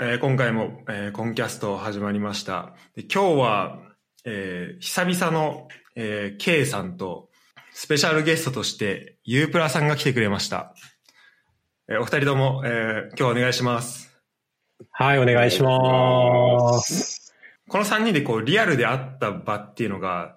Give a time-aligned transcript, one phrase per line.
[0.00, 2.72] えー今回も、えーコンキャスト始まりました。
[2.94, 3.78] で今日は、
[4.24, 7.30] えー久々の、えー、K さんと、
[7.72, 10.72] スペシャルゲストとして、ゆうプラさんが来てくれました。
[11.88, 14.16] えーお二人とも、えー今日はお願いします。
[14.92, 17.34] はい、お願いします。
[17.68, 20.36] この三人でこう、リアルで会った場っていうのが、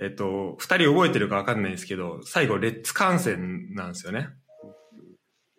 [0.00, 4.28] えっ、と、二人覚えてるかわかんないんですけど、最後、レッツ観戦なんですよね。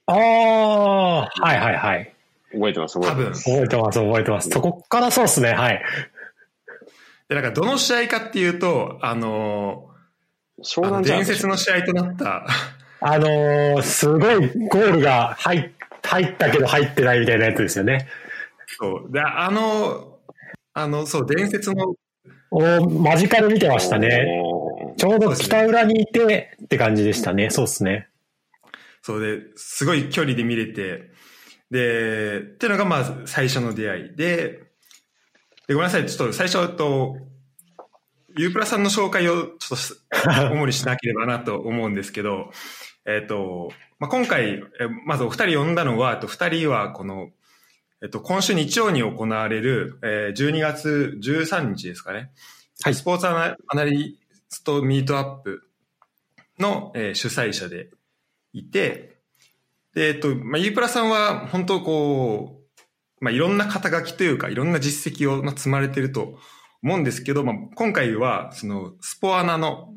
[0.07, 2.14] ああ、はいはいはい。
[2.55, 3.43] 覚えてます、覚えてます。
[3.43, 4.49] 覚えてます、覚えてます。
[4.49, 5.81] そこからそうですね、はい。
[7.29, 9.89] で、なんか、どの試合かっていうと、あの
[10.63, 12.47] 湘ーあの伝説の試合となった、
[13.01, 14.35] あのー、すごい
[14.67, 15.69] ゴールが入っ
[16.05, 18.07] 入ったけど入ってないみたいなやつですよね。
[18.79, 19.11] そう。
[19.11, 20.19] で、あの、
[20.73, 21.95] あの、そう、伝説の、
[22.51, 24.25] お間近で見てましたね。
[24.97, 27.49] ちょうど北裏にいてって感じでしたね。
[27.49, 28.07] そうですね。
[29.01, 31.11] そうで、すごい距離で見れて、
[31.71, 34.65] で、っていうのがまあ最初の出会いで、
[35.67, 37.17] でごめんなさい、ちょっと最初と、
[38.37, 40.05] ゆうプラさんの紹介をちょっとす
[40.51, 42.51] 主にしなければなと思うんですけど、
[43.05, 47.29] えっ、と、まあ、今回、えまずお二人呼んだのは、と二人はこの、
[48.03, 52.31] えっと、今週日曜に行われる、えー12月13日ですかね。
[52.83, 54.19] はいスポーツアナアナリ
[54.49, 55.63] ストミートアップ
[56.59, 57.89] の、えー主催者で
[58.51, 59.14] いて、
[59.95, 62.61] で、えっと、まあ、ゆうプラさんは本当こ
[63.21, 66.37] う、まあ、いろんな肩書きというか、いろんな実績をまあ積まれてると
[66.83, 69.93] 思うんですけど、まあ、今回は、その、スポアナの、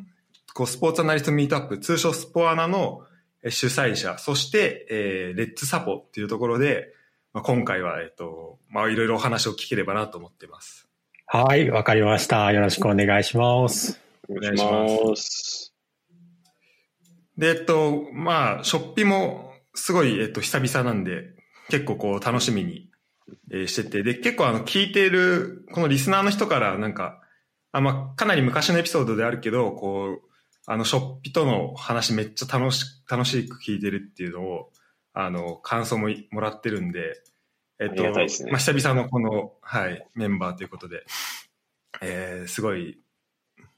[0.54, 3.02] こう、スポーツアナリストミートアップ、通称スポアナの
[3.42, 6.92] えー主催者、そして、えーレッツサポっていうところで、
[7.32, 10.88] まあ、今回は、えっと、まあ、いろいろお話を聞ければなと思っています。
[11.26, 12.50] はい、わかりました。
[12.52, 14.00] よろしくお願いします。
[14.28, 15.74] お願いします。
[17.36, 19.47] で、えっと、まあ、ショッピも
[19.78, 21.34] すごい、えっと、久々なんで、
[21.68, 22.90] 結構こう、楽しみに、
[23.50, 27.20] えーしてて、で、結構あの、聞いている、このリスナーの人から、なんか、
[27.72, 30.28] あ、まあ、かなり昔のエピソードであるけど、こう、
[30.66, 34.70] あの、ショッピとの話めっちゃ楽し、楽しく聞いてるっていうのを、
[35.14, 37.22] あの、感想ももらってるんで、
[37.80, 38.24] えっと、まあ、
[38.58, 41.04] 久々のこの、はい、メンバーということで、
[42.00, 42.98] えーすごい、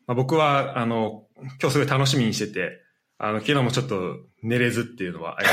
[0.06, 1.26] まあ、僕は、あの、
[1.60, 2.82] 今日すごい楽しみにしてて、
[3.22, 5.48] あの、昨日もちょっと寝れずっていうのはあり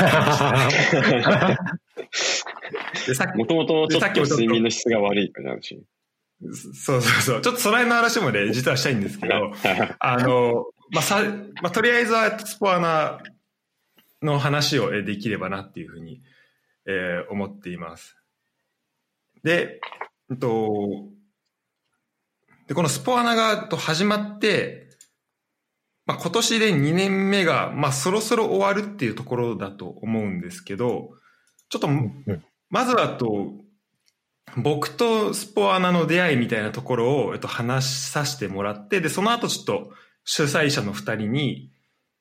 [3.10, 3.26] した。
[3.36, 5.76] もともとちょっと睡眠の質が悪いからなんし。
[5.76, 5.84] き、
[6.74, 9.52] そうそうそう、ちょっとその辺の話もね、実はしたいんですけど、
[9.98, 11.22] あの、まあ、さ、
[11.60, 13.20] まあ、とりあえずはスポアナ
[14.22, 16.22] の話をえできればなっていうふうに、
[16.86, 18.16] えー思っています。
[19.42, 19.78] で、
[20.30, 21.10] えっと、
[22.66, 24.87] で、このスポアナがと始まって、
[26.08, 31.10] まあ、今年で2年目が、まあ、そろそろ終わるっていうところだと思うんですけど、
[31.68, 32.24] ちょっと、うん。
[32.70, 33.52] まずはと、
[34.56, 39.90] 僕とスポアナの出会いみたいなところを、えっと、話させてもらって、で、その後ちょっと
[40.24, 41.72] 主催者の二人に、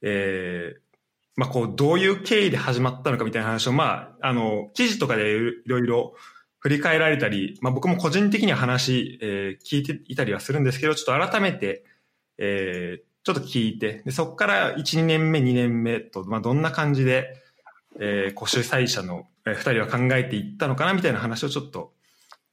[0.02, 0.80] えー
[1.38, 6.14] まあ、こう、どういう経緯で始まったのかみたいな話を、まあ、あの、記事とかでいろいろ
[6.60, 11.86] 振り返られたり、まあ、僕も個人的には話、えー聞いていたりはするんですけど、ちょっと改めて、
[12.38, 17.44] えーちょっと聞いて、でそこから1、2年目、2年目と、まあ、どんな感じで、
[18.00, 21.92] えー、こう主催者のえー二人は考えていったのかなみたいな話をちょっと、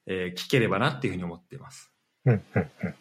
[0.06, 1.92] えー聞ければなっていうふうに思っています。
[2.26, 2.94] うんうんうん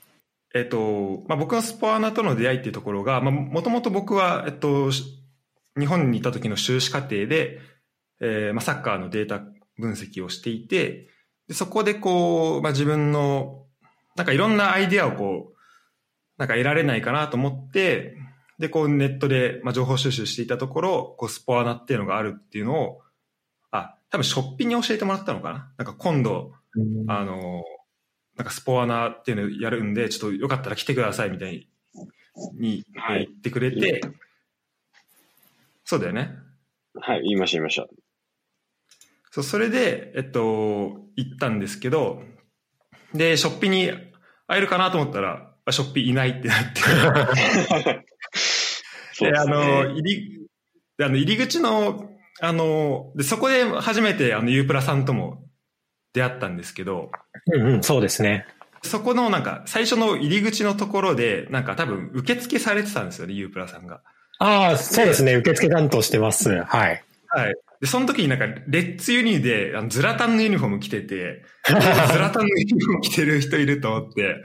[0.56, 5.04] えっ、と、まあ、僕のスポアナとの出会いっていうところが、まあ、もともと僕は、えっと、し
[5.80, 7.60] 日本にいた時の修士課程で、
[8.22, 9.40] えーまあ、サッカーのデータ
[9.80, 11.10] 分析をしていて、
[11.48, 13.66] でそこでこう、まあ、自分の、
[14.16, 15.53] なんかいろんなアイデアをこう、
[16.44, 18.18] なんか得られないかなと思って、
[18.60, 23.02] で、こうネットで、まあ、情報収集していたところ、こうスポアナっていうのがあるっていうのを、
[23.72, 25.72] あ、多分ショッピに教えてもらったのかな？
[25.78, 26.52] なんか今度、
[27.08, 27.64] あの、
[28.36, 31.70] なんかスポアナっていうのやるんで、ちょっとよかったら来てくださいみたい
[32.60, 34.02] にはい言ってくれて、
[35.86, 36.32] そうだよね。
[36.96, 37.88] はい、言いました、言いました。
[39.32, 42.22] そう、それで、えっと、行ったんですけど、
[43.14, 43.90] で、ショッピに
[44.48, 46.82] 会えるかなと思ったら、あショッピいないってなって、
[49.26, 49.46] で、あ。
[49.46, 50.48] の、入り、
[50.98, 52.10] であの、入り口の、
[52.42, 55.46] あの、で、そこで初めて、あの、ユープラさんとも
[56.14, 57.12] 出会ったんですけど、
[57.48, 58.46] うんうん、そうですね。
[58.82, 64.02] そこのなんか、最初の入り口のところで、なんか多分、受付されてたんですよね、ユープラさんが。
[64.40, 65.36] ああ、そうですね。
[65.36, 66.50] 受付担当してます。
[66.50, 67.04] はい。
[67.28, 67.56] はい。
[67.84, 74.42] で、その時になんか、レッツユニで、あのズラタンのユニフォーム着てて、 ズラタンのユニフォーム着てる人いると思って、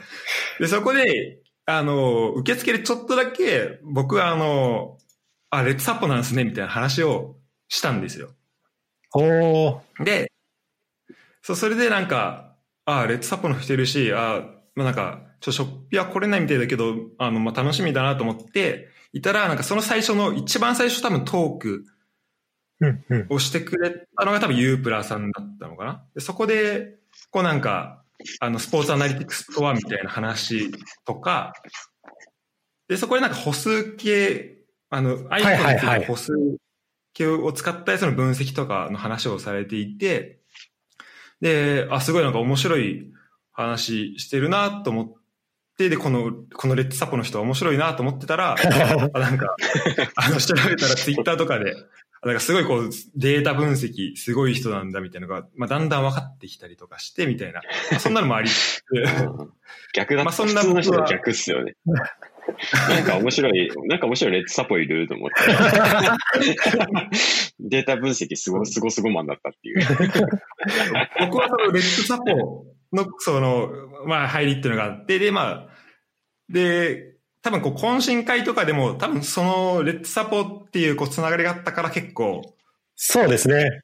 [0.59, 4.99] で、そこで、あの、受付でちょっとだけ、僕はあの、
[5.51, 7.37] あ、レッツサポなんですね、みたいな話を
[7.69, 8.35] したんですよ。
[9.15, 10.05] おー。
[10.05, 10.33] で、
[11.43, 12.57] そう、それでなんか、
[12.87, 14.41] ああ、レッドサポの人いるし、ああ、
[14.75, 21.85] まあなんか、ちょ、ショッピは来れないみたいだけど、あの、まあ楽しみだなと思って、いたら、なんかその最初の、一番最初多分トーク。
[23.29, 26.05] をしてくれたのが多分ユープラさんだったのかな？
[26.15, 26.97] でそこで、
[27.31, 28.03] こうなんか、
[28.41, 30.71] あの、スポーツアナリティクスとはみたいな話
[31.05, 31.53] とか、
[32.89, 34.57] で、そこでなんか歩数計、
[34.91, 36.33] あの、iPhone 歩数
[37.13, 40.41] 計を使ったやつの分析とかの話をされていて、
[41.41, 43.13] で、あ、すごいなんか面白い
[43.53, 45.13] 話してるなと思っ
[45.77, 48.57] て、で、この、このレッドサポの人は面白いなと思ってたら、
[49.13, 49.55] あなんか、
[50.17, 51.75] あの、調べたらツイッターとかで、
[52.25, 57.61] なんかすごいこう、データ分析、すごい人なんだみたいなのが、まあ、だんだん分かってきたりとかして、みたいな。
[57.91, 58.51] まあそんなのもあり
[59.95, 61.75] 逆だまあそんな普通の人僕はは逆っすよね。
[62.89, 65.35] なんか面白い、なんか面白いレッドサポいると思って。
[67.61, 69.81] データ分析すご、すごすごマンだったっていう。
[71.21, 72.25] 僕はそのレッドサポ
[72.93, 73.71] の、その、
[74.07, 75.69] まあ、入りっていうのがあって、で、まあ、
[76.49, 82.43] で、多分こう、懇親会とかでも、多分そのレッドサポっていう、こう、つながりがあったから結構、
[82.97, 83.83] そうですね。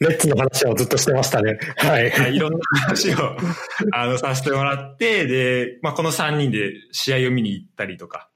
[0.00, 1.58] レッツの話をずっとしてましたね。
[1.76, 2.10] はい。
[2.10, 3.36] は いいろんな話を、
[3.92, 8.28] あの、させてもらって、で、まあ、この3人で試合を見に行ったりとか、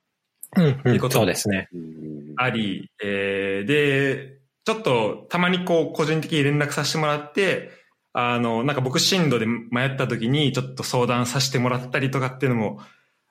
[0.56, 1.68] うんうん、いうことそうですね。
[1.74, 7.70] うんあり、えー、で、ちょっとたまにこう個人的に連絡させてもらって、
[8.12, 12.80] あの、なんか僕進路で迷った時にちょっと相談させてもらったりとかっていうのも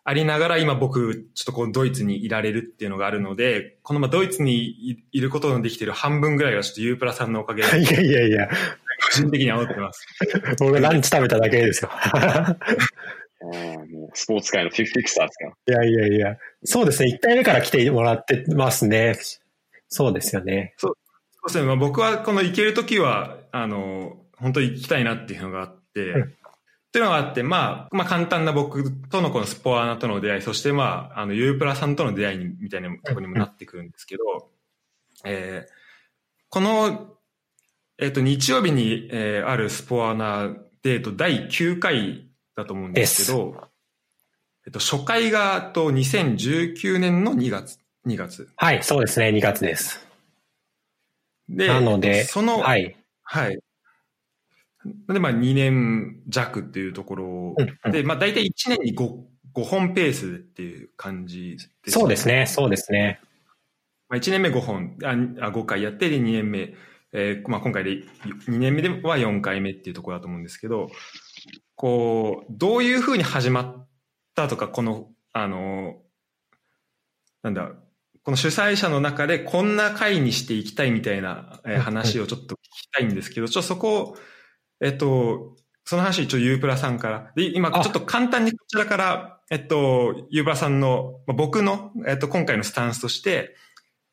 [0.09, 8.53] ありながら今僕ちょっとこうドイツにいられるっていうのがあるので、このままドイツにいいることのできてる半分ぐらいはちょっとユープラさんのおかげでいやいやいや、個
[9.11, 10.07] 人的には思ってます。
[10.59, 11.91] 僕ランチ食べただけですよ。
[11.91, 12.55] あ
[13.41, 15.57] あもうスポーツ界のフィフィクサーですか。
[15.67, 16.37] いやいやいや。
[16.63, 17.13] そうですね。
[17.13, 19.19] 1回目から来てもらってますね。
[19.89, 20.73] そうですよね。
[20.77, 20.95] そう
[21.47, 21.65] ですね。
[21.65, 26.36] まあ、僕はこの行けるときは、あの、本当に行きたいなっていうのがあって、うん
[26.97, 34.23] っていうのがあって、まあ、まあ簡単な僕とのこのスポアナとの出会い、そしてまあ、あの、ユープラさんとの出会いにみたいなところにもなってくるんですけど、
[35.23, 35.77] えー
[36.49, 37.17] この、
[37.99, 43.67] えっ、と、日曜日に、えーあるスポアナデート第9回だと思うんですけど、
[44.65, 48.49] えっと、初回が、と、2019年の2月、2月。
[48.55, 49.27] はい、そうですね。
[49.27, 50.07] 2月です。
[51.49, 52.95] で、なので、その、はい。
[53.23, 53.59] はい。
[55.07, 57.55] で、まあ、2年弱っていうところ
[57.91, 59.23] で、まあ、大体1年に 5,
[59.53, 62.27] 5本ペースっていう感じです、そうです。
[62.27, 62.45] ね。
[62.47, 63.19] そうですね。
[64.09, 65.09] まあ、1年目5本、あ、
[65.47, 66.75] あ5回やって、で、2年目、
[67.13, 68.03] えーまあ、今回で
[68.47, 70.89] 2年目では4回目っていうところだと思うんですけど、
[71.75, 73.87] こう、どういうふうに始まっ
[74.35, 76.01] たとか、この、あの、
[77.43, 77.71] なんだ、
[78.23, 84.17] この主催者の中でこんな会にしていきたいみたいな話をちょっと聞きたいんですけど、ちょっとそこを、
[84.81, 87.31] えっと、その話一応ユープラさんから。
[87.35, 93.55] で、今あちょっと簡単にこちらから、えっと、ユープラさんの、まあ僕の、えっと、今回のスタンスとして、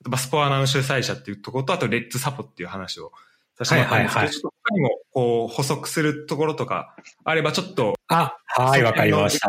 [0.09, 3.13] バスポアナの主催者っていうところと、あとレッツサポっていう話を
[3.57, 9.49] させてもらったんですけど、はいはいはいちょっと他にも、こう、補足するところとか、あればちょっと、あ、はい、わかりました。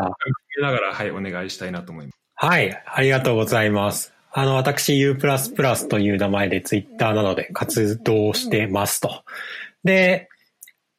[0.60, 2.18] ながら、はい、お願いしたいなと思います。
[2.34, 4.12] はい、ありがとうございます。
[4.32, 5.16] あの、私、U++
[5.88, 9.24] という名前でツイッターなどで活動してますと。
[9.84, 10.28] で、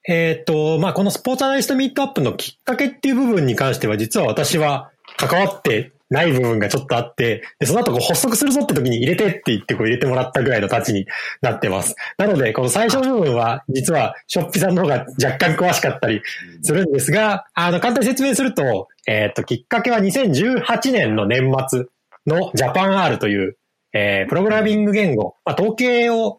[0.08, 11.06] えっ、と、まあ、このスポーツアナリストミートアップのきっかけっていう部分に関しては、実は私は関わってない部分がちょっとあって、で、その後こう発足するぞって時に入れてって言ってこう入れてもらったぐらいの立ちに
[11.42, 11.96] なってます。
[12.18, 16.22] なので、この最初の部分は、実は、ショッピさんの方が若干詳しかったり
[16.62, 21.86] するんですが、あの、簡単に説明すると、えっ、と、きっかけは2018年の年末
[22.26, 23.58] のジャパン R という、
[23.94, 26.38] えープログラミング言語、まあ、統計を、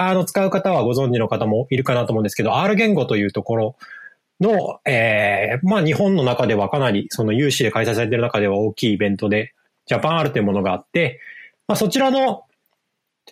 [0.00, 3.76] あの、使う方はご存知の方もいるかなと思うんですけど、R 言語というところ
[4.40, 9.54] の、えーまあ、日本の中ではかなり、その有志で開催されている中では大きいイベントで、
[9.86, 11.20] ジャパン R というものがあって、
[11.66, 12.44] まあ、そちらの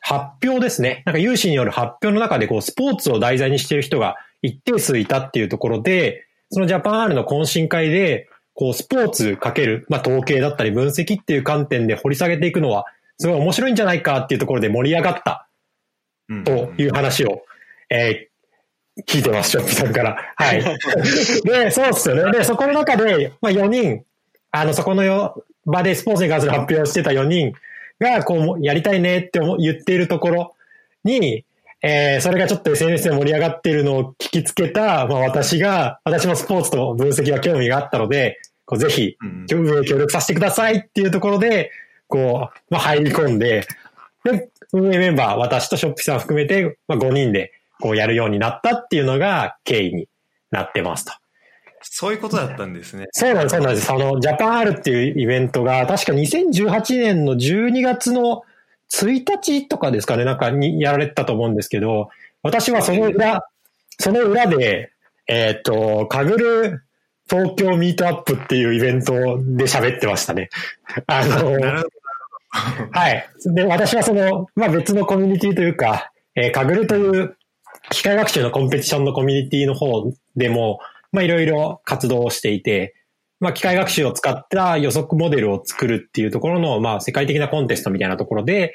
[0.00, 1.04] 発表ですね。
[1.06, 12.86] なんか有志による発表の中で、こう、スポーツを題材にしている人が一定数いたっていうところで、そのジャパン R の懇親会で、こう、スポーツかける、まあ、統計だったり分析っていう観点で掘り下げていくのは、
[13.18, 15.45] すごい面白いんじゃないかっていうところで盛り上がった
[16.44, 17.42] という話を、
[17.90, 18.36] えー
[19.06, 20.16] 聞いてます、ショッピさんから。
[20.36, 20.62] はい。
[21.44, 22.32] で、そうですよね。
[22.32, 24.04] で、そこの中で、まあ4人、
[24.50, 27.52] あの、そこのよ場でスポーツに関する発表をしてた4人
[28.00, 30.54] が、こう、やりたいねって思言っているところ
[31.04, 31.44] に、
[31.82, 41.70] えーそれがちょっと SNS で盛り上がっているのを聞きつけた、まあ私が、私もスポーツと分析は興味があったので、こうぜひ、協力させてくださいっていうところで、
[42.08, 43.66] こう、まあ、入り込んで、
[44.32, 50.08] で、 運営メンバー、私とショッピさん含めて、まあ、5人でこうやるようになったっていうのが経緯に
[50.50, 51.12] なってますと。
[51.82, 53.06] そういうことだったんですね。
[53.12, 53.92] そうなんです、そうなんです。
[53.92, 58.42] あの、ジャパン R っていうイベントが、確か2018年の12月の
[58.92, 62.10] 1日とかですかね、なんかにやられてたと思うんですけど、
[62.42, 63.42] 私はその裏、
[63.98, 64.92] その裏で、
[65.28, 66.82] えっ、と、かぐる
[67.28, 70.48] 東京ミートアップっていうイベントで喋ってましたね。
[71.06, 71.84] あの、
[72.92, 73.28] はい。
[73.46, 77.36] で、私はその、まあ別のコミュニティというか、えー、かぐるという
[77.90, 80.80] 機械学習のコンペティションのコミュニティの方でも、
[81.12, 82.94] まあいろいろ活動をしていて、
[83.40, 88.74] まあ機械学習を使った予測モデルを作るっていうところの、まあ世界的なコンテストみたいなところで、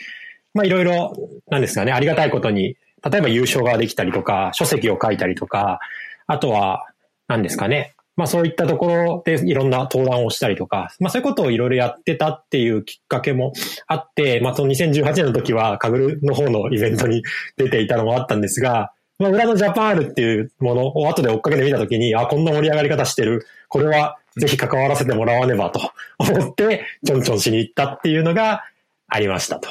[0.53, 1.13] まあいろいろ、
[1.49, 2.77] なんですかね、ありがたいことに、
[3.09, 5.79] 例えば優勝ができたりとか、書籍を書いたりとか、
[6.27, 6.85] あとは、
[7.27, 13.51] 何ですかね、まあそういったところでいろんな登壇をしたりとか、まあそういうことをいろいろやってたっていうきっかけも
[13.87, 17.23] あって、まあその2018年の時はカグルの方のイベントに
[17.57, 23.47] 出ていたのもあったんですが、まあ裏のジャパンあるっていうものを後で追っかけてみた時に、あ、こんな盛り上がり方してる。
[23.69, 25.79] これはぜひ関わらせてもらわねばと
[26.19, 28.65] 思って、ちょんちょんしに行ったっていうのが
[29.07, 29.67] ありましたと。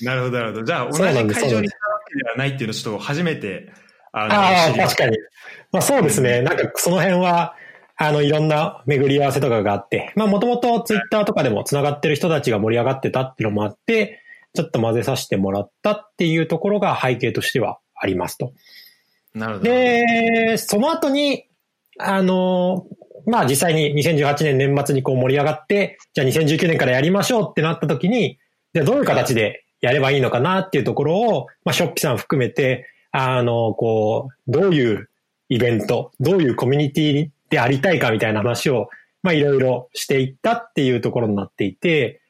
[0.00, 0.64] なるほど、なるほど。
[0.64, 3.70] じゃあ同じ会場にいたわけではないっていうのをちょっと初めて、
[4.12, 5.18] ああ、確かに。
[5.72, 6.42] まあそうですね。
[6.42, 7.54] なんかその辺は、
[8.04, 14.20] あの、いろんな巡り合わせとかがあって、まあもともとツイッターとかでも繋がってる人たちが盛り上がってたっていうのもあって、
[14.54, 18.54] ちょっと混ぜさせてもらったっていうところが背景としてはありますと。
[19.34, 19.64] なるほど。
[19.64, 21.46] で、その後に、
[22.00, 22.86] あの、
[23.24, 28.38] まあ実際に2018年年末にこう盛り上がって、じゃあ2019年からやりましょうってなった時に、
[28.74, 35.08] じゃあどういう形でやればいいのかなっていうところを、まあショッピさん含めて、あの、こう、どういう
[35.48, 38.88] イベント、どういうコミュニティでありたいかみたいな話を、
[39.22, 42.22] まあいろいろしていったっていうところになっていて、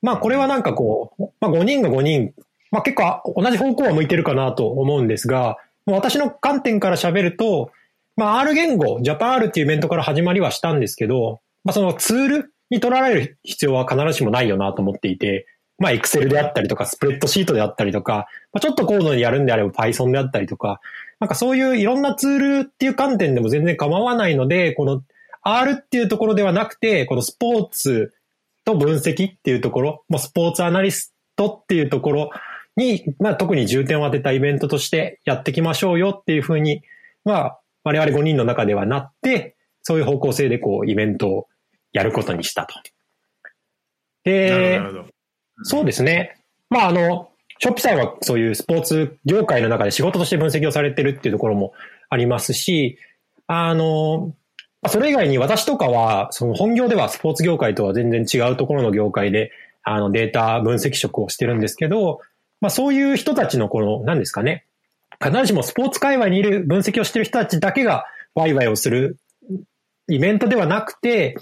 [0.00, 2.32] まあこれはなんかこう、まあ5人が5人、
[2.70, 7.72] まあ結構同じ方向は向いてるかなと思うんですが、私の観点から喋ると、
[8.16, 15.46] まあ R 言語、ジャパン R っていうイベントから始まりはしたんですけど、まあそのツールに取られる必要は必ずしもないよなと思っていて、
[15.78, 20.80] まあ Excel であったりとか、スプレッドシートであったりとか、まあ、ちょっと高度にやるんであれば Python であったりとか、
[21.20, 25.02] なんかそういういろんなツールっていう観点でも全然構わないので、この
[25.42, 28.12] R っていうところではなくて、このスポーツ
[28.64, 32.30] と分析っていうところ、もうスポーツアナリストっていうところ
[32.76, 36.82] に、まあ特に重点を当てたイベントとしてやっていきましょうよっていうふうに、
[37.24, 41.48] まあ我々5人の中ではなって、そういう方向性でこうイベントを
[41.92, 42.74] やることにしたと。
[44.24, 44.80] で、
[45.62, 46.38] そうですね。
[46.68, 47.27] まああの、
[47.60, 51.72] ショッピさんはそういうスポーツ業界の中で仕事として分析をされてるっていうところも
[52.08, 52.98] ありますし、
[53.46, 54.32] あの、
[54.86, 59.50] それ以外に私とかは、その本業ではスポーツ業界とは全然違うところの業界で、
[59.82, 62.20] あのデータ分析職をしてるんですけど、
[62.60, 64.64] まあそういう人たちのこの、何ですかね。
[65.20, 69.18] 必ずしもスポーツ界隈にいる分析をしてる人たちだけがワイワイをする
[70.08, 71.36] イベントではなくて、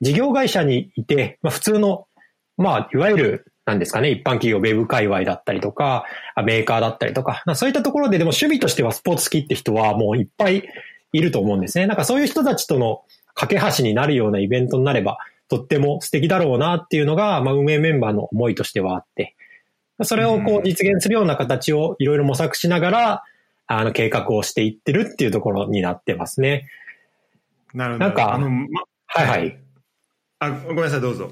[0.00, 2.06] 事業会社にいて、まあ普通の、
[2.56, 6.06] まあいわゆるなんですかね、一般企業、ウェブ界隈だったりとか、
[6.42, 10.64] メーカーだったりとか、そういったところででも趣味としてはスポーツ好きって人はもういっぱい
[11.12, 11.86] いると思うんですね。
[11.86, 13.02] なんかそういう人たちとの
[13.34, 19.34] 架け橋になるようなイベントになれば、とっても素敵だろうなっていうのが、まあ、運営メンバーの思いとしてはあって、
[20.02, 23.24] それをこう実現するような形をいろいろ模索しながら、
[23.66, 26.68] あの計画をしていってるっていうところになってますね。
[27.74, 28.04] なるほど。
[28.06, 28.66] なんか、あのま、
[29.06, 29.58] はいはい。
[30.38, 31.30] あ、ごめんなさい、どうぞ。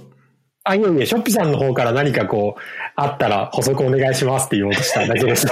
[0.68, 2.60] あ、いえいえ、ショッピさんの方から何かこう、
[2.96, 5.46] あったら補足お願いしますって言おうとしただけです。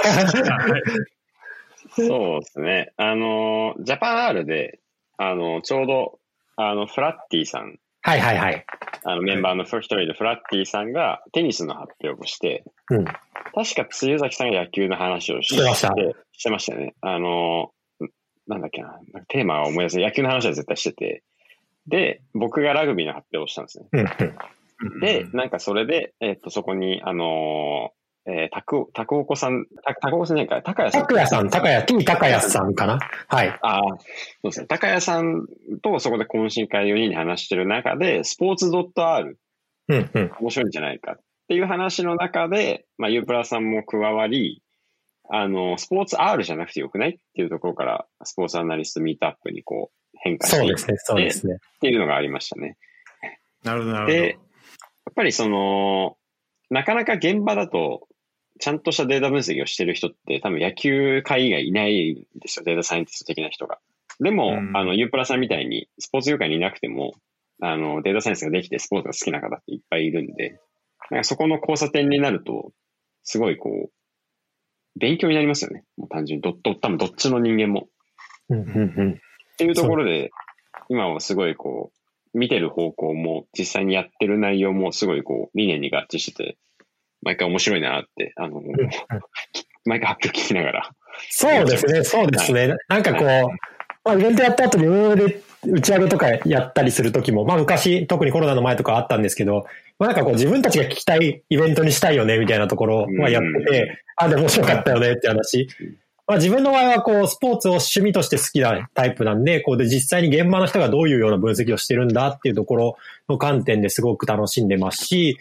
[1.95, 2.91] そうですね。
[2.97, 4.79] あの、ジャパン R で、
[5.17, 6.19] あの、ちょうど、
[6.57, 7.79] あの、フラッティさん。
[8.01, 8.65] はいはいはい。
[9.05, 13.15] あの、メンバーの一人でフラッティさんがテニスの発表をして、うん、確
[13.75, 15.55] か、露崎さんが野球の話をして、
[16.33, 16.93] してましたね。
[16.99, 17.71] あの、
[18.47, 21.23] なんだっけな、テーマは思い出せ野球の話は絶対してて、
[21.87, 23.87] で、僕がラグビーの発表をしたんですね。
[23.93, 24.35] うん
[24.99, 31.01] で、なんかそれで、えっと、そこに、あのー、えー、たく、たくおこさん、た、たくおこさんじゃないか、高谷さん。
[31.03, 32.99] 高谷さん、高谷、T 高谷さんかな？
[33.27, 33.49] はい。
[33.61, 33.97] ああ、そう
[34.43, 34.67] ですね。
[34.67, 35.45] 高谷さん
[35.83, 39.37] とそこで懇親会4人で話してる中で、スポーツ .r、
[39.87, 40.31] うんうん。
[40.39, 44.63] 面白いんじゃないかっていう話の中で、まあ、ユープラさんも加わり、
[45.29, 51.55] あの、スポーツ R じゃなくてよくないっていうところから、スポーツアナリストミートアップにこう、変化してそうですね、そうですね。
[51.55, 52.77] っていうのがありましたね。
[53.63, 54.17] なるほど、なるほど。
[54.17, 54.39] で、
[55.15, 56.17] ぱりその、
[56.69, 58.07] なかなか現場だと、
[58.59, 62.65] ちゃんとしたデータ分析をしてる人って多分野球界以外いないんですよ。
[62.65, 63.79] データサイエンティスト的な人が。
[64.19, 67.13] でも、うん、あの、ユープラさんみたいにスポーツ業界にいなくても、
[67.61, 70.59] あの、データサイエンスができてスポーツが好きな方っていっぱいいるんで、
[71.11, 72.71] なんかそこの交差点になると、
[73.23, 73.91] すごいこう、
[74.99, 75.83] 勉強になりますよね。
[75.97, 77.89] もう単純にど、ど、多分どっちの人間も。
[78.49, 79.11] うんうんうん。
[79.11, 79.15] っ
[79.57, 80.31] ていうところで、
[80.89, 81.99] 今はすごいこう、
[82.35, 86.57] 見てる方向も、実際にやってる内容もすごいこう、理念に合致してて、
[87.21, 88.61] 毎回面白いなって、あの、
[89.85, 90.91] 毎回発表聞きながら。
[91.29, 92.75] そうですね、そうですね。
[92.89, 93.27] なんかこう、
[94.03, 99.65] まあ、イベントやった後に運営で打ち上げとかやったりするときも、まあ昔、特にコロナの前とかあったんですけど、
[99.97, 105.67] まあなんかこう自分たちが聞きたいイベントにしたいよねみたいなところはやってて、あ、で面白かったよねって話。
[106.27, 112.97] まあ自分の場合はこうスポーツを趣味として好きなタイプなんで、こうで実際に現場の人がどういうような分析をしてるんだっていうところ
[113.29, 115.37] の観点ですごく楽しんでますし、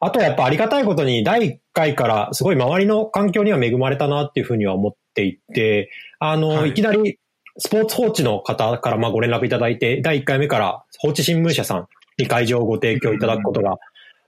[0.00, 7.18] あとはやっぱありがたいことに第1回からすごい周りの環境には恵まれたなっていうふうには思っていて、あの、はい、いきなり
[7.58, 11.86] スポーツ報知の方からまあご連絡いただいて、第1回目から放置新聞社さん
[12.18, 13.78] に会場をご提供いただくことが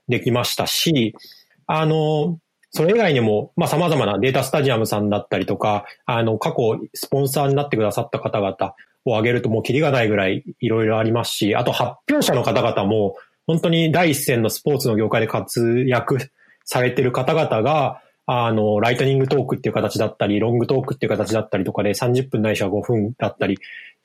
[0.07, 1.15] できましたし、
[1.65, 2.39] あの、
[2.71, 13.15] それ以外にも、まあ、様々なデータスタジアムさんだったりとか、あの、過去スポンサーになってくださった方々を挙げるともうキリがないぐらいいろいろありますし、あと発表者の方々も、
[13.47, 16.17] 本当に第一線のスポーツの業界で活躍
[16.65, 23.57] されてる方々が、あの、ライトニングトークっていう形だったり、ロングトークっていう形だったりとかで30分ないしは5分だったり、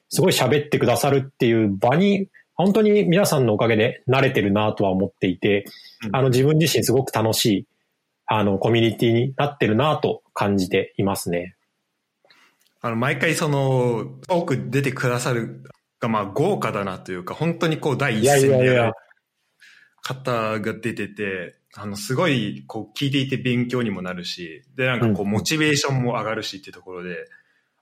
[0.09, 5.65] すごい喋ってくださるっていう場に、本当に皆さんのおかげで慣れてるなとは思っていて、
[6.13, 7.67] あの、自分自身すごく楽しい、
[8.27, 11.57] あの、コミュニティになってるなと感じていますね。
[12.81, 15.63] あの、毎回その、多く出てくださる
[16.01, 18.93] が、まあ、豪華だなというか、本当にこう、第一線でやる
[20.03, 27.29] 方が出てて、あの、すごい、こう、聞いていて勉強にもなるし、で、なんかこう、モチベーションも上がるしっていうところで、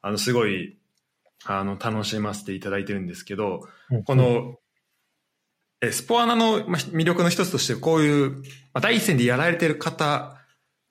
[0.02, 0.78] あの、すごい、
[1.44, 3.66] あの、楽しませていただいてるんですけど、
[4.04, 4.59] この、え、
[5.92, 8.42] スポアナの魅力の一つとして、こういう、
[8.80, 10.36] 第一線でやられてる方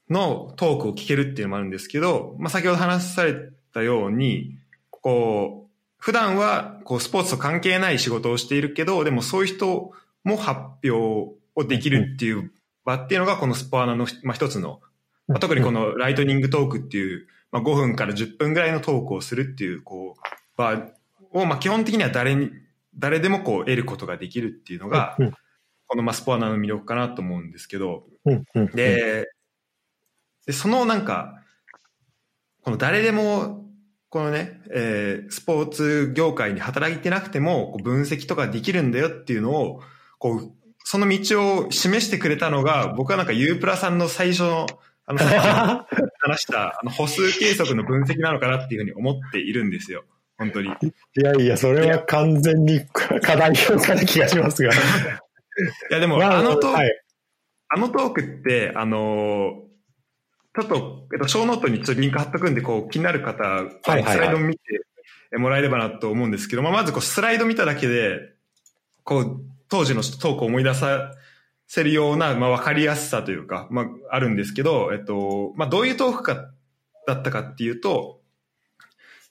[0.09, 3.35] のトークを聞けるっていうのもあるんですけど、まあ、先ほど話され
[3.73, 4.57] たように、
[4.89, 9.91] こう、普段は、こう、スポーツと関係ない仕事をしているけど、でもそういう人
[10.23, 12.51] も発表をできるっていう
[12.85, 14.79] 場っていうのがこのスポアナの、まあ、一つの、
[15.27, 20.21] まあ、特にこのライトニングトークっていう、まあ、5分から10分ぐらいのトークをするっていう、こう、
[20.57, 20.81] 場
[21.31, 22.49] を、まあ、基本的には誰に、
[22.99, 25.17] 誰でもこう得ることができるっていうのが、
[25.87, 28.03] このまあスポアナの魅力かなと思うんですけど、
[28.75, 29.27] で、
[30.45, 31.43] で、そのなんか、
[32.63, 33.65] この誰でも、
[34.09, 39.81] このね、えー、スポーツ業界に働いてなくても、こう分析とかできるんだよっていうのを、
[40.17, 40.51] こう、
[40.83, 44.65] その道を示してくれたのが、僕はなんかユープラさんの最初の、
[45.05, 50.03] あの、話した、あの、歩数計測の分析なのかなっていうふうに思っているんですよ。
[50.39, 50.69] 本当に。
[50.69, 50.71] い
[51.21, 54.71] やいや、それは完全に課題評価な気がしますが。
[55.91, 57.01] いや、でも、あ、のトーク、はい、
[57.67, 59.63] あのトークって、あの
[60.55, 63.65] ちょっと、えっと、ショーノートにちょっとリンク貼っとくんで、こう、気になる方、は
[63.99, 64.81] いスライド見て
[65.37, 68.33] もらえればなと思うんですけど、まあ、まずこう、スライド見ただけで、
[69.03, 71.13] こう、当時のトークを思い出さ
[71.67, 76.49] せるような、まあ、わかりやすさというか、まあ、あるんですけど、えっと、まあ、どういうトークか、
[77.05, 78.21] だったかっていうと、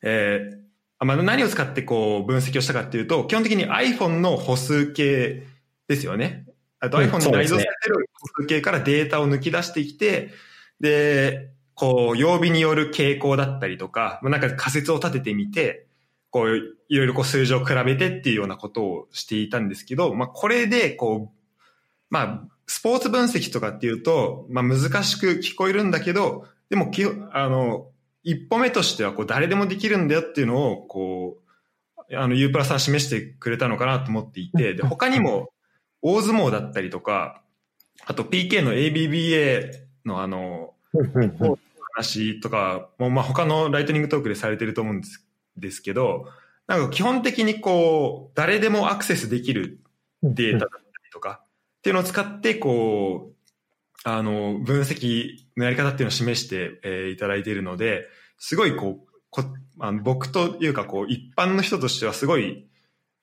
[0.03, 0.68] えー、あ
[1.01, 5.47] まあ、何を使ってこう、分析をしたかっていうと、基本的に iPhone の歩数計
[5.87, 6.47] ですよね。
[6.81, 10.31] あと iPhone に内蔵されてる歩数計からデータを抜き出してきて、
[10.81, 15.87] で、こう、曜日による傾向だったりとか、なんか仮説を立ててみて、
[16.31, 16.57] こう、
[16.89, 21.39] いろいろこう数字を比べてっていうようなことをしていたんですけど、まあ、これで、こう、
[22.11, 26.91] まあ、スポーツ分析とかっていうと、まあ、難しく聞こえるんだけど、でも、
[27.33, 27.89] あの、
[28.29, 31.39] 一歩目としては、こう、誰でもできるんだよっていうのを、こ
[32.11, 35.49] う、あの、ユープラさん示してくれたのかなと思っていて、で、他にも、
[36.03, 37.41] 大相撲だったりとか、
[38.05, 39.71] あと PK の ABBA
[40.05, 40.75] のあの、
[41.95, 46.29] 話とかも、まあ、他のライトニングトークでされてると思うんですですけど、
[46.67, 49.81] なんか基本的にこう、誰でもアクセスできる
[50.23, 51.41] データだったりとか、
[51.79, 53.39] っていうのを使って、こう、
[54.05, 58.07] あの、分析のやり方っていうのを示して、えー、いただいているので、
[58.39, 59.45] すごいこう、こ
[59.81, 62.67] あの僕というかこう、一般の人としてはすごい、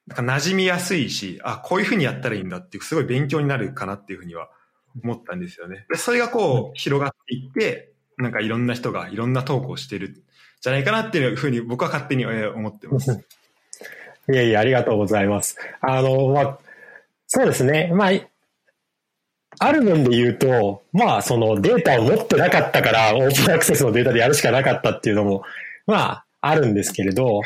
[0.08, 4.50] なんか馴染みやすいし、あ、こういうふうにやったらいいんだっていう、すごい勉強になるかなっていうふうには
[5.04, 5.86] 思ったんですよね。
[5.90, 10.24] で、それがこう、広がっていって、なんかいろんな人がいろんな投稿してる
[10.62, 13.12] じゃないかなっていうふうに僕は勝手に思ってます。
[14.32, 15.58] いやいや、ありがとうございます。
[15.82, 16.60] あの、まあ、
[17.28, 17.92] そうですね。
[17.94, 18.12] まあ、
[19.60, 25.44] ある面で言うと、まあ、そのデータを持ってなかったから、オープンアクセスのデータでやるしかなかったっていうのも、
[25.88, 27.42] まあ、あるんですけれど、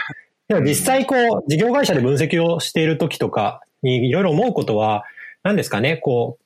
[0.47, 5.05] でも実際こう、事業会社で分析をしている時とかにいろいろ思うことは、
[5.43, 6.43] 何ですかね、こう、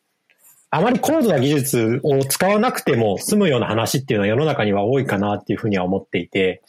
[0.69, 6.63] あまり高度な技術を使わなくても済むような話っていうのは世の中には多いかなっていうふうには思っていて、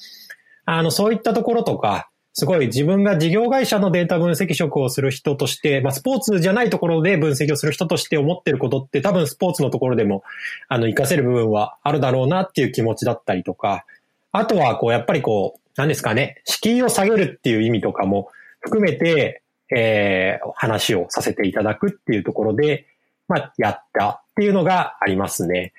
[0.66, 10.24] あの、そういったところとか、すごい自分が事業会社のデータ分析職をする人として、まあ、スポーツじゃないところで分析をする人として思ってることって多分スポーツのところでも、
[10.68, 13.84] あの、活かせる部分はあるだろうなっていう気持ちだったりとか、
[14.32, 19.42] あとは、こう、やっぱりこう、何ですかね、敷居を下げるっていう意味とかも含めて、
[19.72, 22.86] えー、話をさせていただくっていうところで、
[23.28, 25.72] まあ、やったっていうのがありますね。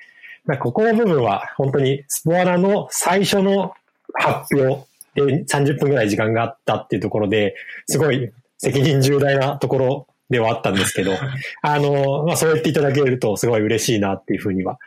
[0.58, 3.74] ここの部分は本当にスポアナの最初の
[4.14, 7.54] 発表で30分ぐらい時間があったっていうところで、
[7.86, 11.12] すごい責任重大なところではあったんですけど、
[11.62, 14.78] あの、まあ、そう言っていただけるとすごい嬉しいなっていうふうには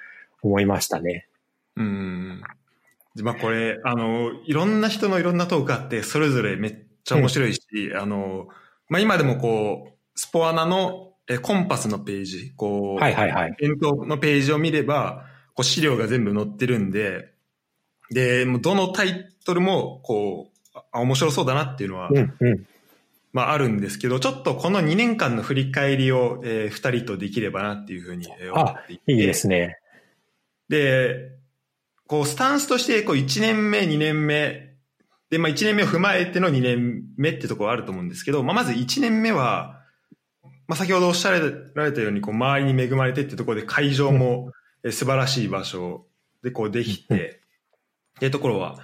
[0.41, 1.27] 思いましたね。
[1.75, 2.41] うん。
[3.21, 7.61] まあこれ、あの、いろんな人のいろんなトークあって、それぞれめっちゃ面白いし、
[7.91, 8.47] うん、あの、
[8.87, 13.55] まあ今でもこう、スポアナのえコンパスのページ、こう、はいはいはい。
[13.59, 17.31] イベントのページを見れば、こう資料が全部載ってるんで、
[18.11, 22.65] で、もうどのタイトルも、こう、あ、面白そうだなっていうのは、うんうん、
[23.33, 29.11] まああるんですけど、ちょっとこの2年間の振り返りを、えー、2人とできればなっていうふうに思っていて。
[29.13, 29.77] いいですね。
[30.69, 31.31] で、
[32.07, 34.75] こう、スタンスとして、こう、1年目、2年目、
[35.29, 39.79] で、まあ1年目を踏まえての2年目ってところあると思うんですけど、まあまず1年目は、
[40.67, 41.39] まあ先ほどおっしゃら
[41.83, 44.51] れたように、こう、周りに恵まれてってところで会場も
[44.89, 46.07] 素晴らしい場所
[46.43, 47.38] でこうできて、
[48.19, 48.77] っていうところは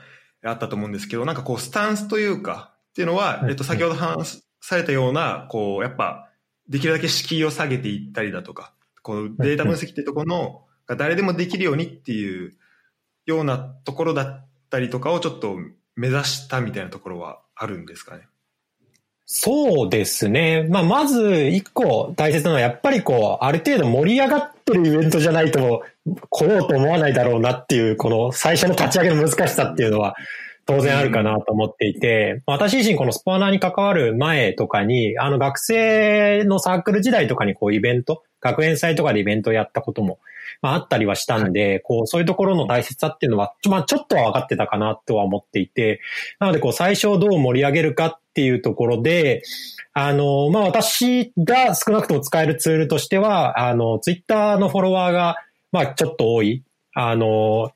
[0.46, 6.30] あったと思うんですけど、なんかこう、スタンスというか、っていうのは、えっと、先ほど話されたような、こう、やっぱ、
[6.70, 12.54] できるだけ敷居を下げていったりだとか、このデータ分析ってところの、が誰でもできるようにっていう
[13.26, 15.58] ようなところだったりとかをちょっと
[15.96, 18.28] 目指したみたいなところはあるんですかね？
[19.26, 20.68] そうですね。
[20.70, 25.84] まあ、まず一個大切なのは、やっぱりこう、ある程度盛り上がってるイベントじゃないと、
[26.30, 30.16] 来ようと思わないだろうなっていう、この最初の立ち上げの難しさっていうのは、
[30.68, 40.20] 当然あるかなと思っていて、私自身このスポーナーに関わる前とかに、あの学生のサークル時代とかにこうイベント、学園祭とかでイベントをやったことも
[40.62, 46.02] まあ、あったりはしたんで、こう、そういうところの大切さっていうのは、まあ、ちょっとは分かってたかなとは思っていて、
[46.40, 49.44] なので、こう、最初どう盛り上げるかっていうところで、
[49.94, 55.38] あの、まあ、私が少なくとも使えるツールとしては、あの、ツイッターのフォロワーが、
[55.72, 57.72] まあ、ちょっと多い、あの、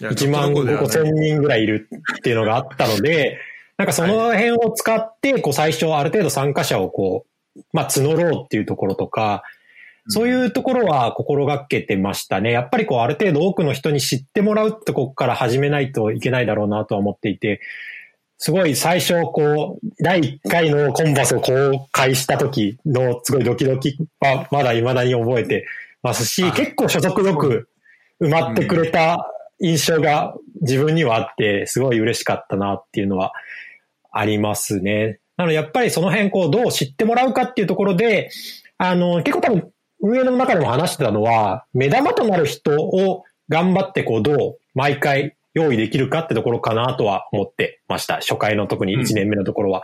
[0.00, 3.38] 1万5千人ぐらいいるっていうのがあったので、
[3.76, 9.42] なんかその辺を使って、こう最初ある程度参加者をこう、まあ募ろうっていうところとか、
[10.08, 12.50] そういうところは心がけてましたね。
[12.50, 17.60] やっぱりこうある程度多くの人に知ってもらうってここから始めないといけないだろうなとは思っていて、
[18.44, 25.64] すごい最初こう、第1回のコンパスを公開した時のすごいドキドキはまだ未だに覚えて
[26.02, 27.68] ますし、結構所属よく
[28.20, 33.32] 埋まってくれた印象が自分にはあって、すごい嬉しかったなっていうのは
[34.10, 35.20] ありますね。
[35.36, 38.28] なのでやっぱりその辺こうどう知ってもらうかっていうところで、
[38.76, 48.16] あの、結構多分運営の中でも話してたのは、目玉となる人を頑張ってこう、どう毎回用意できるかってところかなとは思ってました。
[48.16, 49.82] 初回の特に1年目のところは。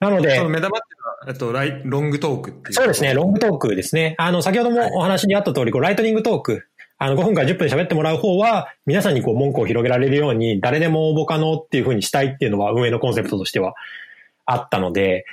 [0.00, 0.36] うん、なので。
[0.36, 2.74] その目玉っていうのは、えっと、ライロングトークっていう。
[2.74, 4.14] そうですね、ロングトークですね。
[4.18, 6.66] あの、先ほどもお話にあった通り、こう、ライトニングトーク。
[6.98, 13.74] あの、5分から10分で喋ってもらう方は、皆さんにこう、文句を広げられるように、誰でも応募可能っていうふうにしたいっていうのは、運営のコンセプトとしては
[14.46, 15.26] あったので、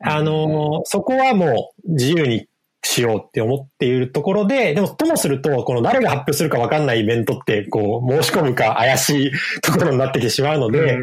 [0.00, 2.48] あの、そこはもう自由に
[2.86, 10.98] しようって思っているところで、でもともすると、この誰が発表するか分かんないイベントって、こう、申し込むか怪しいところになってきてしまうので、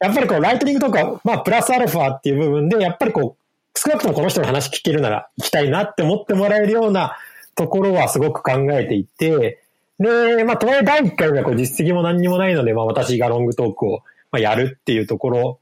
[0.00, 7.16] やっぱりこう、ライトニングとか、まあ、プラスアルファっていう部分で、やっぱりこう、少なくともこの人の話聞けるなら行きたいなって思ってもらえるような
[7.54, 9.62] ところはすごく考えていて、
[9.98, 14.02] で、まあ、とはいえ第1回はこう実績も何にもないので、まあ、私がロングトークを
[14.38, 15.58] やるっていうところ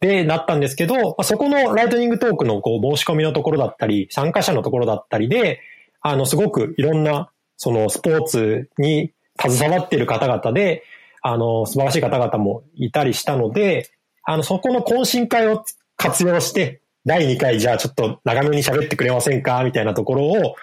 [0.00, 5.60] でなったんですけど、そこのライトニングトークのこう申し込みのところだったり、参加者のところだったりで、
[6.00, 10.84] あの、すごくいろんな、そのスポーツに携わっている方々で、
[11.20, 13.90] あの、素晴らしい方々もいたりしたので、
[14.24, 15.64] あの、そこの懇親会を
[15.96, 20.54] 活用して、第2回じゃあちょっと長めに喋ってくれませんかみたいなところを、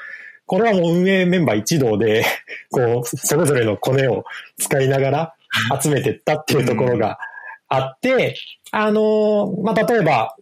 [0.47, 2.25] これはもう運営メンバー一同で、
[2.71, 4.23] こう、それぞれのコネを
[4.57, 5.35] 使いながら
[5.79, 7.19] 集めてったっていうところが
[7.67, 8.35] あって、
[8.71, 10.35] あの、まあ、例えば、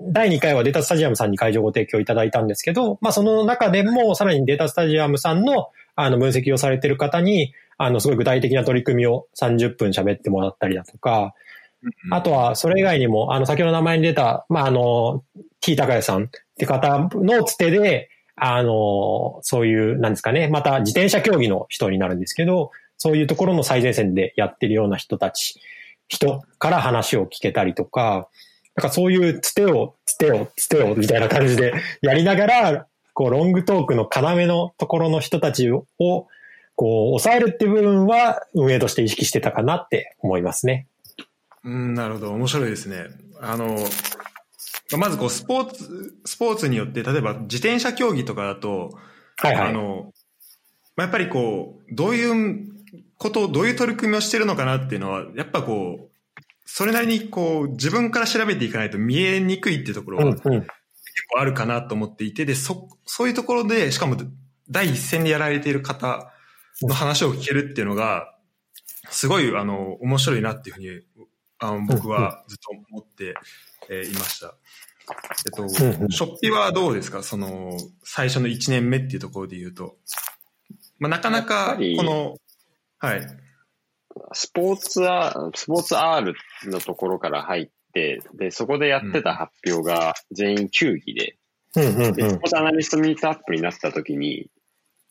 [0.00, 11.34] 第2回はデータスタジアムさんに会場ご提供いただいたんですけど、まあ、その中でもさらにデータスタジアムさんのあの分析をされている方に、あの、すごい具体的な取り組みを30分喋ってもらったりだとか、
[12.10, 15.24] あとは、それ以外にも、あの、先ほど名前に出た、まあ、あの、
[15.60, 16.28] T 高谷さんっ
[16.58, 25.60] て方のつてで、あの、そういう、なんですかね、また自転車競技の人になるんですけど、そういうところの最前線でやってるような人たち、
[26.10, 28.28] 人から話を聞けたりとか、
[28.76, 36.26] なんかそういうつてを、つてを、つてを、みたいな感じでやりながら、こう、ロングトークの要のところの人たちを、こ
[37.14, 40.88] う、抑えるっていう部分は運営として意識してたかなって思いますね。
[41.64, 42.32] うん、なるほど。
[42.32, 43.06] 面白いですね。
[43.40, 43.76] あの、
[44.98, 48.98] まずこう、スポーツ、スポーツによって、例えば自転車競技とかだと、
[49.36, 50.12] はいはい、あの、
[50.96, 52.69] まあ、やっぱりこう、どういう
[53.20, 64.16] ことを、どういう取り組みをしてるのかなっていうのは、やっぱこう、それなりにこう、自分から調べていかないと見えにくいっていうところは、結構あるかなと思っていて、で、そ、そういうところで、しかも
[64.70, 66.32] 第一線でやられている方
[66.80, 68.34] の話を聞けるっていうのが、
[69.10, 70.88] すごい、あの、面白いなっていうふうに、
[71.58, 73.34] あの僕はずっと思って、
[73.90, 74.54] えー、いました。
[75.46, 77.22] えっと、ショッピはどうですか？
[77.22, 79.98] その、最初の1年目っていうところで言うと。
[80.98, 82.36] まあ、なかなか、この、
[83.00, 83.20] はい。
[84.32, 86.34] スポーツア、スポーツ R
[86.64, 91.36] のところから入って、で、そこでやってた発表が全員球技で、
[91.74, 94.48] で、スポーツアナリストミートアップになった時に、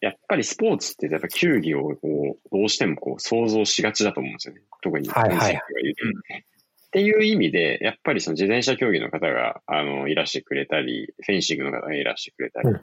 [0.01, 4.61] やっぱりスポーツってやっぱ球技をこうどうしてもこう想像しがちだと思うんですよね。
[4.81, 5.09] 特に。
[5.09, 5.53] はいはい。
[5.55, 12.81] っていう意味で、やっぱりその自転車競技の方が、あの、いらしてくれたり、フェンシングの方がいらしてくれたり、やっ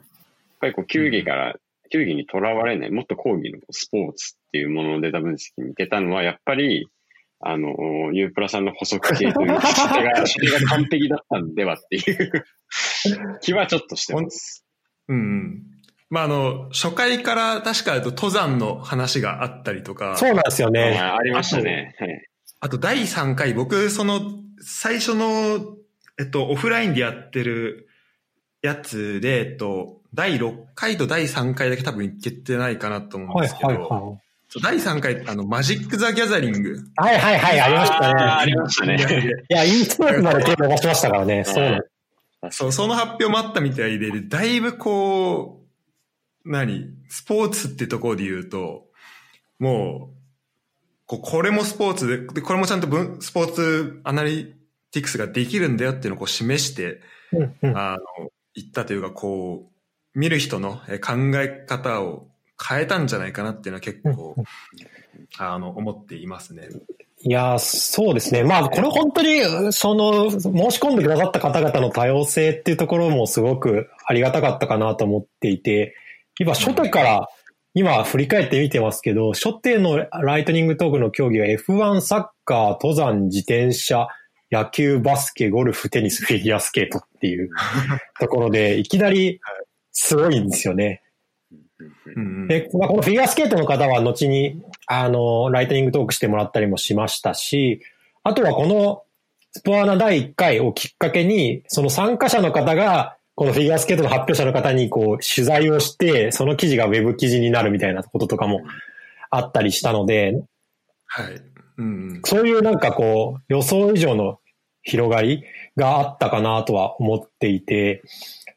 [0.61, 1.55] ぱりこう球技から
[1.89, 6.89] 球技にとらわれない、もっと講義のスポーツっていうもののデータ分析に行けたのは、やっぱり、
[7.39, 7.69] あの、
[8.13, 12.45] ユープラさんの補足系という、 それが、それが完璧だったんではっていう
[13.41, 14.65] 気はちょっとしてます。
[15.07, 15.61] うん。
[16.09, 20.17] まあ、あの、初回から確か登山の話があったりとか。
[20.17, 20.97] そうなんですよね。
[20.97, 21.95] ありましたね。
[21.99, 22.27] はい。
[22.59, 24.21] あと、第3回、僕、その、
[24.59, 25.77] 最初の、
[26.19, 27.87] えっと、オフラインでやってる
[28.63, 34.19] やつで、えっと、第6回と第3回だけ多分いけてないかなと思うんですけど、はいはいはい、
[34.61, 36.79] 第3回あの、マジック・ザ・ギャザリング。
[36.95, 38.23] はいはいはい、ありましたね。
[38.23, 38.97] ありましたね。
[39.49, 41.43] いや、インストーまで手伸ばしましたからね。
[41.43, 41.89] そう。
[42.51, 45.65] そう、その発表もあったみたいで、だいぶこ
[46.45, 46.85] う、何？
[47.09, 48.85] スポーツってところで言うと、
[49.59, 50.17] もう、
[51.05, 54.55] ここれもスポーツで、でこれもちゃんと分スポーツアナリ
[54.91, 57.01] ティクスができるんだよっていうのをこう示して、
[57.33, 59.69] うんうん、あの、言ったというか、こ
[60.15, 64.35] う、見る人の考え方を変えたんじゃないかなっていうのは結構、
[65.37, 66.69] あの、思っていますね。
[67.21, 68.43] いや、そうですね。
[68.43, 70.39] まあ、これ本当に、その、申
[70.71, 75.95] し込んでくださった方々の多様性っていうところもすごくありがたかったかなと思っていて、
[76.39, 77.27] 今、初手から、
[77.73, 84.07] 今振り返ってみてますけど、初手のライトニングトークの競技は F1 サッカー、登山、自転車、
[84.51, 87.49] 野球、バスケ、ゴルフ、テニス、フィギュアスケートっていう
[88.19, 89.39] ところで、いきなり
[89.91, 91.01] すごいんですよね。
[92.47, 97.81] で、まあ、このフィギュアスケートの方は後に、あの、ライトニングトークしてもらったりもしましたし、
[98.23, 99.03] あとはこの
[99.51, 108.61] スポアナ第1回をきっかけに、その参加者の方が、このフィギュアスケートの発表者の方にこう取材をして、その記事がウェブ記事になるみたいなこととかも
[109.29, 110.43] あったりしたので、
[111.05, 111.41] はい。
[111.77, 114.39] うん、そういうなんかこう、予想以上の
[114.81, 115.43] 広がり
[115.75, 118.01] があったかなとは思っていて、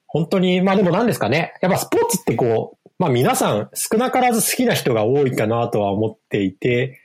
[0.06, 1.54] 本当に、まあでも何ですかね。
[1.60, 7.00] やっぱスポーツってこう、まあ皆さん少なからず好きな人が多いかなとは思っていて、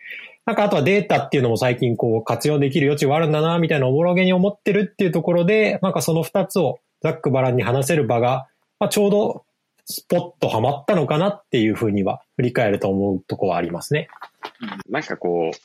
[0.46, 8.46] なんかあとはデータっていうのも最近こう活用できる余地はあるんだな、みたいなおぼろげに思ってるっていうところで、なんかその二つをざっくばらんに話せる場が、
[8.78, 9.46] まあちょうど
[9.86, 14.10] スポッとハマったのかなっていうふうには振り返ると思うとこはありますね。
[14.90, 15.58] なんかこう、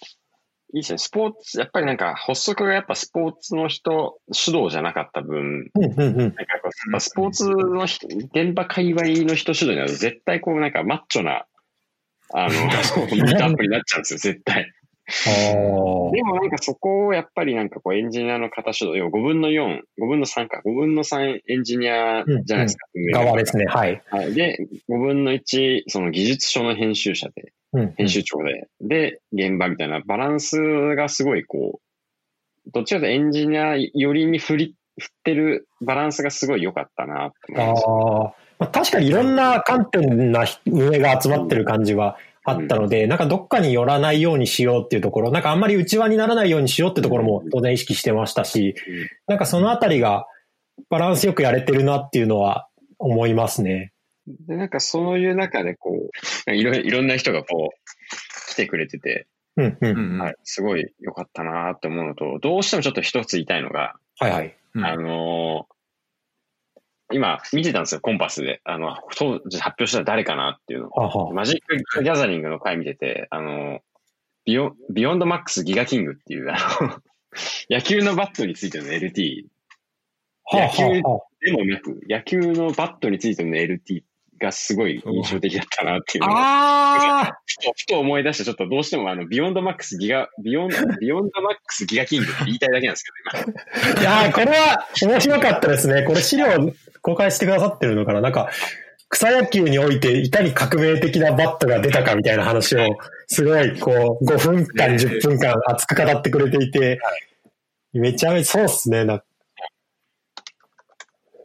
[0.73, 0.99] いいですね。
[0.99, 11.47] スポーツ、やっぱりなんか発足がやっぱスポーツの人主導じゃなかった分、なんかスポーツの人、現場界隈の人主導になると絶対こうなんかマッチョな、
[12.33, 14.71] あの、ミートアップになっちゃうんですよ、絶対。
[15.27, 22.87] でもなんかそこをやっぱりなんかこうエンジニアの方主導、要は5分の4、5分の3か、5分の3エンジニアじゃないですか。
[22.95, 24.01] うんうん、側ですね、はい。
[24.11, 24.33] はい。
[24.35, 24.57] で、
[24.89, 30.01] 5分の1、その技術書の編集者で、編集長で、で、現場みたいな。
[30.01, 30.59] バランス
[30.97, 31.81] がすごいこ
[32.67, 38.67] う、どっちかというとエンジニア寄りに振り、振ってるバランスがすごい良かったなと思いました、ああ。
[38.69, 50.27] 確かにいろんな観点な運営が集まってる感じはあったので、うん、なんかどっかに寄らないようにしようっていうところ、なんかあんまり内輪にならないようにしようってところも当然意識してましたし、うん、なんかそのあたりが
[50.91, 53.93] バランスよくやれてるなっていうのは思いますね。
[54.47, 56.11] で、なんかそういう中でこ
[56.47, 64.57] う、いろいろんな人がこう、来てくれてて、うんうんはい、すごい良かったなって思うのと、どうしてもちょっと一つ言いたいのが、はいはい。
[64.75, 65.67] うん、あの
[67.13, 68.61] 今見てたんですよ、コンパスで。
[68.65, 70.91] あの、当時発表したら誰かなっていうの。
[70.91, 73.81] ははマジックギャザリングの回見てて、あの、
[74.45, 76.99] ビヨビヨンドマックスギガキングっていう、あの
[77.69, 79.47] 野球のバットについての LT。
[80.53, 84.03] 野球でもなく、野球のバットについての LT
[84.41, 86.37] がすごい印象的だったなっていうのを。
[86.37, 87.43] ああ
[87.77, 93.53] ふと思い出して、ちょっとどうしてもあの、ビヨンドマックスギガ、ビヨンド、ビヨンドマックスギガキングって言いたいだけなんですけど、
[93.95, 94.01] 今。
[94.01, 96.03] いやこれは面白かったですね。
[96.05, 96.47] これ資料
[97.03, 98.51] 公開してくださってるのかななんか、
[99.11, 107.01] 草野球においていかに革命的なバットが出たかみたいな話を、すごい、こう、5分間、10分間熱く語ってくれていて、
[107.93, 109.05] めちゃめちゃそうっすね。
[109.05, 109.23] な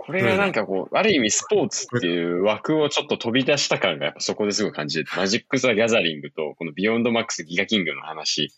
[0.05, 8.49] これがなんかこう、ある意味スポーツっていう枠をちょっと飛び出した感がやっぱそこですごい感じてマジック・ザ・ギャザリングとこのビヨンド・マックス・ギガ・キングの話、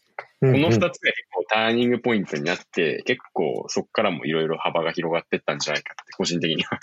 [0.41, 0.99] この二つが結
[1.31, 6.79] 構ターニングポイントになって、結構そこからもいろいろ幅が広がっていったんじゃないかって個人的には。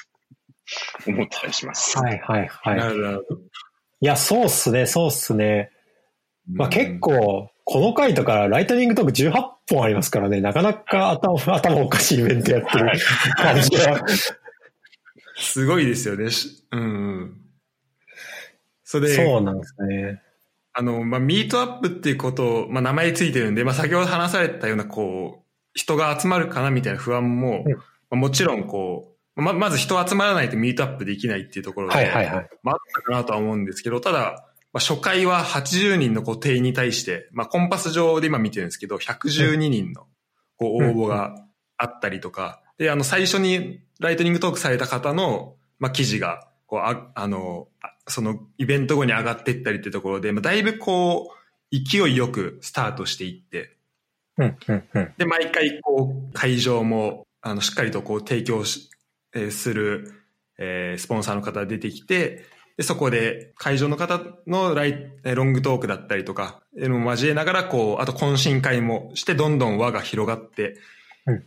[1.07, 1.98] 思ったりします。
[1.98, 2.79] はいはいはい。
[2.79, 3.40] なるほど。
[4.00, 5.70] いや、そうっすね、そうっすね。
[6.50, 9.33] まあ結構、この回とかライトニングトーク18
[9.70, 12.92] 本ありますからね、なかなか頭頭おかしいイベントやってる
[13.37, 14.05] 感じが
[15.44, 16.28] すごいですよね。
[16.72, 17.40] うん。
[18.83, 20.22] それそうなんですね。
[20.72, 27.78] あの、まあ、ミートアップっていうことを、まあ、名前ついてるんで、まあ、先ほど話されたような、こう、人が集まるかなみたいな不安も、うん、ま
[28.11, 32.48] あ、もちろん、こう、ま、まず人集まらないとミートアップできないっていうところで、はいはいはい。
[32.62, 40.07] まあ、あったかなとは思うんですけど、ただ、まあ、初回は80人のこう定員に対して、まあ、コンパス上で今見てるんですけど、112人の
[40.57, 41.37] こう応募が
[41.76, 47.68] あったりとか、で、あの、最初にライトニングトークされた方の、まあ、記事が、こう、あ、あの、
[48.07, 53.76] そのイベント後に上がっていったりっていうところで、まあ、だいぶこう、勢いよくスタートしていって、
[54.37, 58.90] うんうんうん、で、毎回こう、会場も、あの、しっかりとこう、提供し、
[59.35, 60.12] えー、する、
[60.59, 62.44] えー、スポンサーの方が出てきて、
[62.76, 70.76] で、そこで会場の方のライロングトークだったりとか、えの交えながら、こう、あと懇親会もして、どんどん輪が広がって、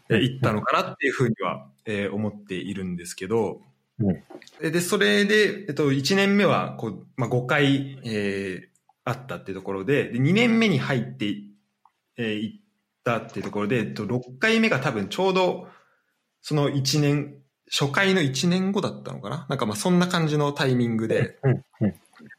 [0.09, 3.61] いったのかなっていうふうには、えー、思っているんですけど、
[3.99, 8.67] うん、で、それで、えっと、1年目は、こう、まあ、5回、えー、
[9.05, 11.51] あったっていうところで、で2年目に入ってい、
[12.17, 12.61] えー、いっ
[13.03, 15.67] たっていうところで、えっと、6回目が多分ちょうど、
[16.41, 17.37] その1年、
[17.69, 19.45] 初回の1年後だったのかな？
[19.49, 21.93] なんかまあそんな感じのタイミングで、うんうん、えっ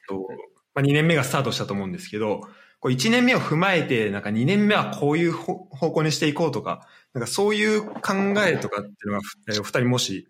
[0.09, 0.27] と
[0.75, 2.49] まあ、2年目がスタートしたと思うんですけど、
[2.81, 8.12] こう1年目を踏まえて、なんか2年目はこういう方向にしていこうとか、なんかそういう考
[8.47, 9.21] えとかっていうのが、
[9.61, 10.29] お二人もし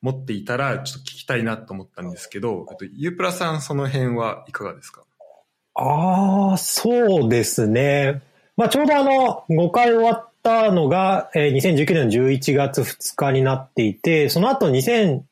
[0.00, 5.02] 持っていたら、ちょっと聞きたいなと思ったんですけど、あと、ゆうプラさん、その辺はいかがですか？
[5.74, 8.22] ああ、そうですね。
[8.56, 15.22] まあ、ちょうどあの、5回終わったのが、えー、2019年の11月2日になっていて、その後2020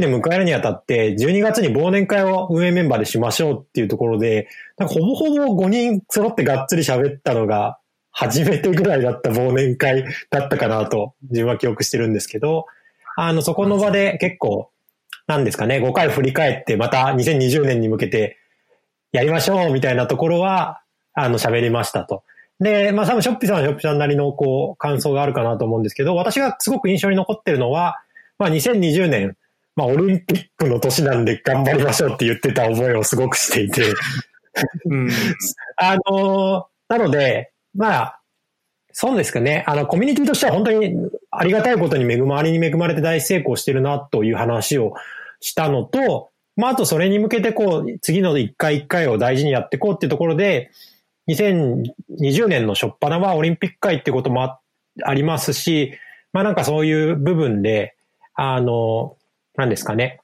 [0.00, 7.78] 年迎えるにあたって、12月に忘年会を運営メンバーでしましょうっていうところで、なんかほぼほぼ5人揃ってがっつり喋ったのが、
[8.16, 12.66] 初めてぐらいだった忘年会だったかなと、自分は記憶してるんですけど、
[13.16, 14.70] あの、そこの場で結構、
[15.26, 18.38] なんですかね、5回振り返って、また2020年に向けて
[19.12, 22.22] やりましょうみたいなところは、あの、喋りましたと。
[22.60, 28.00] で、まあ多分ショッピさんはショッピさんなりのこう、感想があるかなと思うんですけど、私がすごく印象に残ってるのは、
[28.38, 29.36] まあ2020年、
[29.76, 33.94] まあオリンピックの年なんで頑張りましょうって言ってた覚えをすごくしていて
[34.86, 35.08] うん、
[35.76, 38.20] あの、なので、まあ、
[38.92, 39.64] そうですかね。
[39.66, 40.94] あの、コミュニティとしては本当に
[41.30, 44.94] ありがたいことに恵まれに恵まれて大成功してるなという話を
[45.40, 50.70] したのと、まあ、あとそれに向けてこう、次の一回一回を大事にやっていこうっていうところで、
[51.28, 54.58] 2020年の初っ端はオリンピック会ってことも
[55.02, 55.94] ありますし、
[56.32, 57.96] まあなんかそういう部分で、
[58.34, 59.16] あの、
[59.56, 60.20] 何ですかね。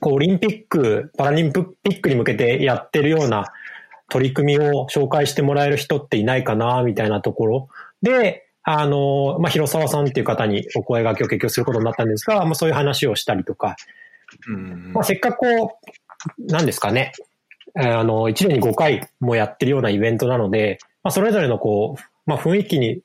[0.00, 3.52] こう、オリンピック、パラリンピックに向けてやってるような
[4.08, 7.68] 取り組みを紹介してもらえる人っていないかな、みたいなところ。
[8.02, 13.76] で、あの、まあ、広沢さんっていう方にお声掛けを結局することになったんですが、まあ、そういう話をしたりとか、
[14.92, 15.78] まあ、せっかくこ
[16.38, 17.12] う、なんですかね、
[17.74, 23.00] あの、1年に5回もやってるようなイベントなので、まあ、それぞれのこう、まあ、雰囲気に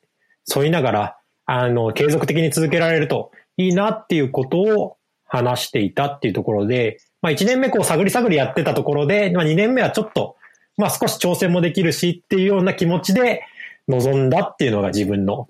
[0.54, 4.96] 沿いながら、あの、継続的に続けられるといいなっていうことを
[5.26, 10.36] 話していたっていうところで、まあ、1年目こう探り探りやってたところで、まあ、2年目はちょっと
[10.78, 13.42] まあ少し挑戦もできるしっていうような気持ちで
[13.88, 15.48] 臨んだっていうのが自分の、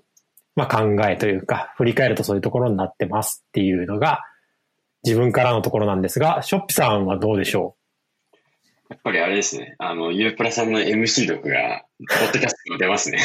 [0.55, 4.23] まあ、考えというか、振り返るとそういうところになってますっていうのが
[5.03, 7.79] 自分からのところなんですが、ショッピさんはどうでしょう？
[8.89, 9.75] やっぱりあれですね。
[9.77, 13.19] あの、ゆうプラさんの MC 力が、ポッドキャストに出ますね。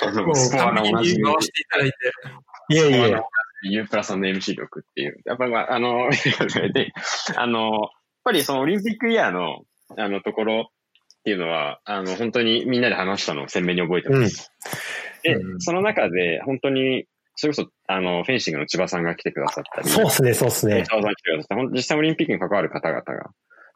[0.24, 1.96] もう、完璧に回していただいて。
[2.70, 3.22] いえいえ。
[3.64, 5.20] U プラスの MC 力っていう。
[5.24, 6.10] やっぱりまあ、あの、
[6.72, 6.92] で、
[7.36, 7.90] あの、やっ
[8.24, 9.62] ぱりそのオリンピックイヤーの、
[9.96, 14.50] あのところっていうのは、あの、本当にみんなで話したのを鮮明に覚えてます。
[15.24, 19.88] うん、で、うん、その中で、本当に、それこそ、あの、フェンシングの千葉さんが来てくださったり。
[19.88, 20.84] そうですね、そうですね。
[20.84, 21.76] 千葉さん来てくださった。
[21.76, 23.30] 実際オリンピックに関わる方々が、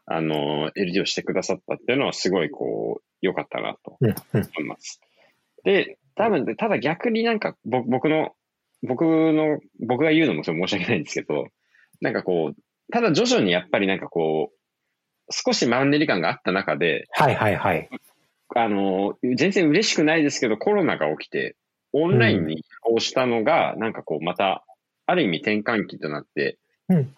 [0.07, 4.11] あの、LG をしてくださったっていうのはすごいこう、良かったなと思
[4.61, 5.01] います。
[5.65, 8.33] うんうん、で、多分、ただ逆になんか僕の、
[8.83, 11.47] 僕の、僕が言うのも申し訳ないんですけど、
[12.01, 14.57] なんかこう、ただ徐々にやっぱりなんかこう、
[15.31, 17.89] 少しマンネリ感があった中で、はいはいはい。
[18.57, 21.57] あの、全然嬉しくないですけど、コロナが起きて、
[21.93, 24.65] オンラインに移行したのが、なんかこう、また、
[25.07, 26.59] ある意味転換期となって、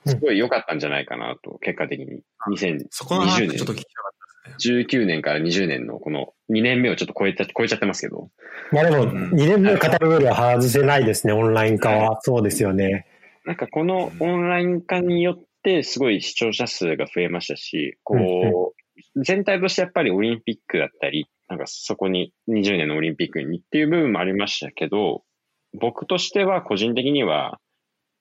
[0.07, 2.22] すごい良かったんじゃないかなと、結果的に。
[2.51, 2.86] 2020年。
[2.90, 4.20] そこの話ちょっと聞きたかっ。
[4.61, 8.30] 19年から20年のこの2年目をちょっと超えた、超えちゃってますけど。
[8.72, 12.20] まあでも、2年目を語るよりは外せないですね、オンライン化は。
[12.22, 13.06] そうですよね。
[13.44, 18.74] なんかこのオンライン化によって、すごい視聴者数が増えましたし、こ
[19.16, 25.24] う、全体としてやっぱりオリンピックだったり、なんかそこに20年のオリンピックにっていう部分もありましたけど、
[25.72, 27.58] 僕としては個人的には、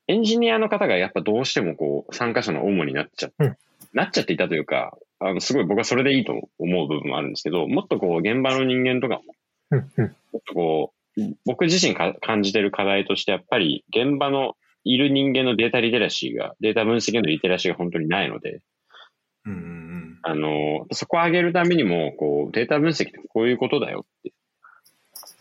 [0.07, 3.57] エンジニアの方がやっぱどうしてもこう、参加者の主になっちゃって、うん、
[3.93, 9.21] なっちゃっていたというか、あの、すごい僕はそれでいいと思う部分もあるんですけど、もっとこう、現場の人間とか
[9.71, 9.81] も、
[10.31, 18.61] もっとこう、僕自身か感じてる課題として、やっぱり現場のいる人間のデータリテラシーが、データ分析のリテラシーが本当にないので、
[19.45, 24.33] うん、あの、そこを上げるためにも、こう、データ分析ってこういうことだよって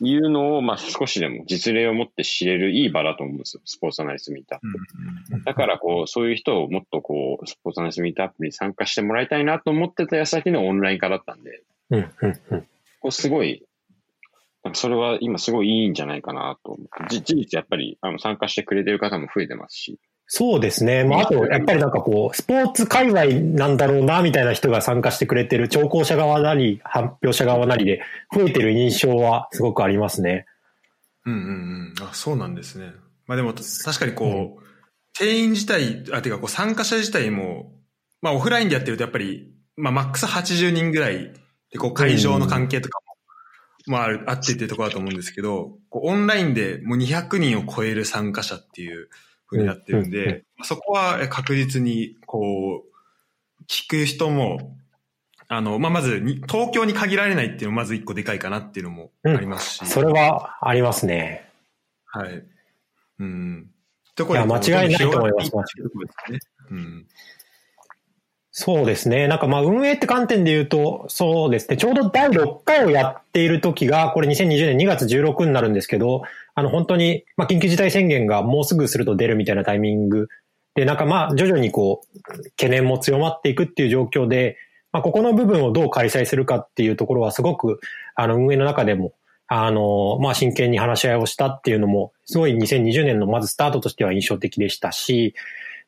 [0.00, 3.62] いうのを、まあ少しでも実例を持って知れるいい場だと思うんですよ。
[3.64, 5.44] スポーツアナリストミートアップ。
[5.44, 12.60] だからこう、そういう人をもっとこう、スポーツアナリストミートアップに参加してもらいたいなと思ってた矢先のオンライン化だったんで、うんうんうん、
[13.00, 13.64] こうすごい、
[14.64, 19.98] なんかそれは今すごいいいんじゃないかなと思って、事実やっぱりあの参加してくれてる方も増えてますし、
[20.30, 21.04] そうですね。
[21.04, 23.24] まあ、あと、やっぱりなんかこう、スポーツ界隈
[23.56, 28.02] なんだろうな、みたいな人が参加してくれてる、聴講者側なり、発表者側なりで、
[28.34, 30.44] 増えてる印象はすごくありますね。
[31.24, 32.06] うんうんうん。
[32.06, 32.92] あ、そうなんですね。
[33.26, 34.64] まあでも、確かにこう、うん、
[35.14, 37.72] 定員自体、あ、ていうかこう、参加者自体も、
[38.20, 41.32] まあオフラインでやってるとやっぱり、まあマックス80人ぐらい
[41.72, 43.00] で、こう、会場の関係とか
[43.86, 49.08] も、まああってっていうところだと思うんですけど、こうオンラインでもう200人を超える参加者っていう、
[49.48, 54.76] ふうになってるんで、そこは確実に、こう、聞く人も、
[55.48, 59.82] あの、まあ、まず東京に限られないっていうのもまず一個でかいかなっていうのもありますし。
[59.82, 61.50] うん、それはありますね。
[62.04, 62.44] はい。
[63.20, 63.70] うん。
[64.18, 65.52] いや、間違いないと思います。
[66.30, 66.38] ね、
[66.70, 67.06] うん。
[68.60, 69.28] そうですね。
[69.28, 71.76] なんかまあ運営って観点で言うと、そうですね。
[71.76, 76.22] ちょうど第6回をやっている時が、これ2020年2月16になるんですけど、
[76.56, 80.26] あの本当に、まあ緊急事態宣言がもうすぐすると出るみたいなタイミング
[80.74, 84.56] で、なんかまあ徐々にこう、懸念も強まっていくっていう状況で、
[84.90, 87.78] まあここの部分をどう開催するかっていうところはすごく、
[88.16, 89.12] あの運営の中でも、
[89.46, 95.36] あの、まあ真剣に話し合いをしたっていうのも、すごい2020年のまずスタートとしては印象的でしたし、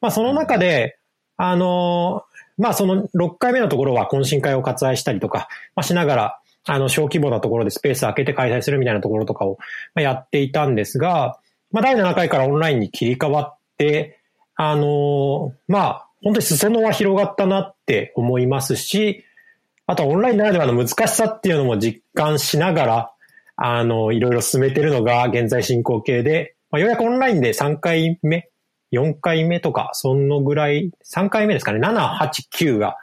[0.00, 0.98] まあその中で、
[1.36, 2.24] あの、
[2.60, 9.58] まあその6回目のところは懇親会を割愛したりとか、まあ、しながら、あの小規模なところでスペース開けて開催するみたいなところとかを
[9.94, 11.38] やっていたんですが、
[11.70, 14.18] まあ第7回からオンラインに切り替わって、
[14.56, 19.24] あのまあ本当に裾野は広がったなって思いますし、
[19.86, 23.12] あとはオンラインならではの難しさっていうのも実感しながら、
[23.56, 28.49] あの、いろいろ進めてるのが現在進行形で、まあ、ようやくオンラインで3回目
[28.92, 32.96] 4回目とか、そのぐらい、3回目ですかね、7、8、9が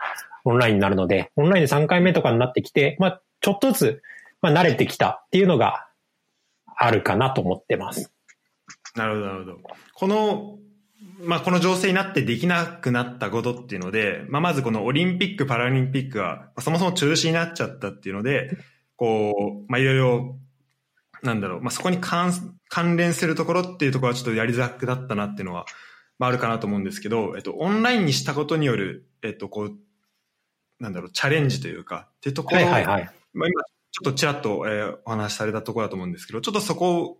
[0.43, 4.03] オンラインになるので、オンラインで3回目とかになってきて、まあ、ちょっとずつ、
[4.41, 5.87] まあ、慣れてきたっていうのが
[6.77, 8.11] あるかなと思ってます。
[8.95, 9.57] なるほど、なるほど。
[9.93, 10.57] この、
[11.19, 18.51] まあ、この情勢になってできなくなったことっていうので、まあ、まずこのオリンピック、パラリンピックが、そもそも中止になっちゃったっていうので、
[18.95, 20.37] こう、まあ、いろいろ
[21.27, 25.65] なんだろう、まあ、そこに関関連するところっていうところはちょっとやりづらくだったなっていうのは、
[26.17, 29.73] まあ、あるかなと思うんですけど、えっと、オンラインにしたことによる、えっと、こう、
[30.79, 37.17] なんだろう、チャレンジというか、っていうところ、はいはいはい、まあ、今、ちょっとちらっと、えー、お話しされたところだと思うんですけど、ちょっとそこを、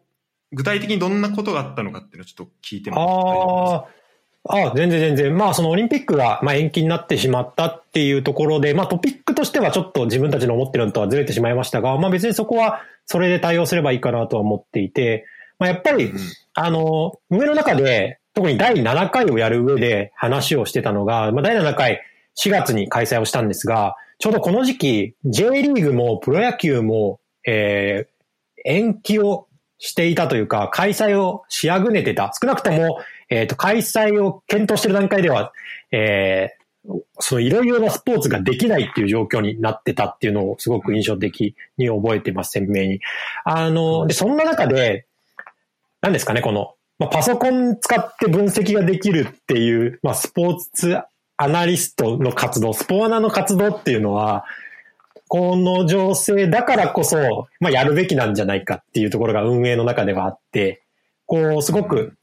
[0.53, 4.06] 具体的にどんなことがあったのかっていうのをちょっと聞いてもあ
[4.49, 5.37] ああ、全然全然。
[5.37, 15.25] まあ、そのオリンピックが、まあ、延期になってしまったっていうところで、まあ、トピックとしてはちょっと自分たちの思ってるのとはずれてしまいましたが、まあ、別にそこは、それで対応すればいいかなとは思っていて、
[15.59, 16.19] まあ、やっぱり、うん、
[16.53, 22.01] あの、上の中で、特に第7回をやる上で話をしてたのが、まあ、第7回
[22.37, 29.47] 4月に開催をしたんですが、ちょうどこの時期、J リーグもプロ野球も、えー、延期を
[29.79, 32.31] していたというか、開催をしあぐねてた。
[32.39, 35.51] 少なくとも、えっ、ー、と、開催を検討している段階では、
[35.91, 42.99] えー、そのいろいろなスポーツができないっていう状況になってたっていうのをすごく印象的に覚えてます、鮮明に。
[43.43, 45.05] あの、で、そんな中で、
[46.01, 50.97] 何ですかね、この、まあ、パソコン使って分析ができるっていう、まあ、スポーツ
[51.37, 54.45] アナリストの活動、スポアナの活動っていうのは、
[55.27, 60.83] この情勢だからこそ、まあ、やるべきなんじゃないかっていうところが運営の中ではあって、
[61.25, 62.13] こう、すごく、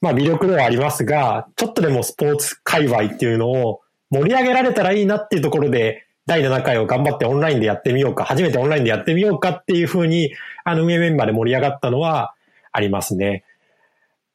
[0.00, 3.80] まあ、魅力ではありますが、ちょっとでもスポーツ界隈っていうのを
[4.10, 10.32] 盛り上げられたらいいなっていうところで、第7回を頑張ってオンラインでやってみようか、初めてオンラインでやってみようかっていうふうに、
[10.64, 12.34] あの、運営メンバーで盛り上がったのは
[12.72, 13.44] ありますね。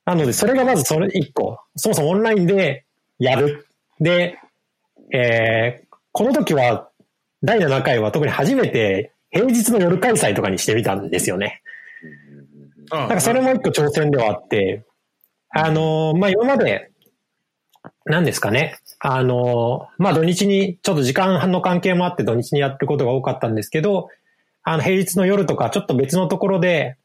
[0.06, 1.60] なので、それがまずそれ1個。
[1.76, 2.86] そもそもオンラインで
[3.18, 3.68] やる。
[4.00, 4.38] で、
[5.12, 6.90] えー、この時は
[7.44, 11.62] 第7回は特に初めて平日の夜開催とかにしてみたんですよね。
[12.90, 14.86] だからそれも一個挑戦ではあって、
[15.58, 16.92] あの、まあ、今まで、
[18.04, 18.78] 何ですかね。
[19.00, 24.10] あの、まあ、土日に、ちょっと時間の関係もあって土日にやってることが多かったんですけど、
[24.64, 26.98] あの、平日の夜とかちょっと別のところで、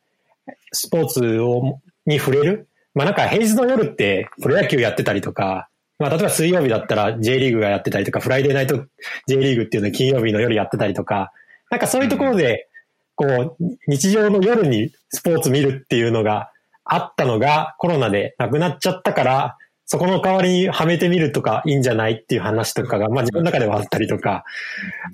[0.72, 2.68] スポーツを、に触れる。
[2.92, 5.68] まあ、なんか平日の夜ってプロ野球やってたりとか、
[6.00, 8.84] まあ、例えば水曜日だったら J リーグがやってたりとか、フライデーナイト
[9.28, 11.30] J リーグっていうのは金曜日の夜やってたりとか、
[11.70, 12.68] なんかそういうところで、
[13.14, 16.50] こう、日常の夜にスポーツ見るっていうのが
[16.84, 24.44] あったのがコロナでなくなっちゃったから、そこの代わりにはめてみるとかいいんじゃないっていう話とかが、まあ自分の中ではあったりとか、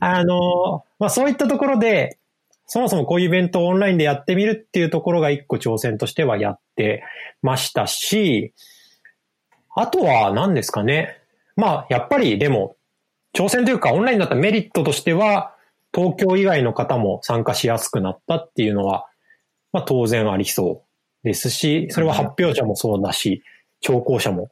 [0.01, 2.19] あの、まあそういったところで、
[2.67, 7.05] そもそもこういうイベントをオンラインでやってみるっていうところが一個挑戦としてはやって
[7.41, 8.53] ましたし、
[9.75, 11.19] あとは何ですかね。
[11.55, 12.77] まあ、やっぱりでも、
[13.35, 15.55] 挑戦というかオンラインだったメリットとしては、
[15.95, 19.07] 東京以外の方も参加しやすくなったっていうのは、
[19.73, 20.86] まあ当然ありそう
[21.23, 23.43] ですし、それは発表者もそうだし、
[23.81, 24.51] 聴講者も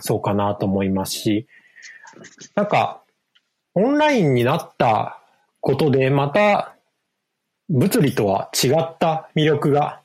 [0.00, 1.46] そうかなと思いますし、
[2.54, 3.02] なんか、
[3.74, 5.18] オンラインになった
[5.60, 6.74] ことで、また、
[7.68, 10.00] 物理とは違った魅力が、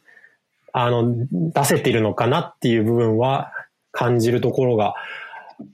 [0.72, 3.52] あの、出せているのかなっていう部分は、
[3.98, 4.94] 感じるところが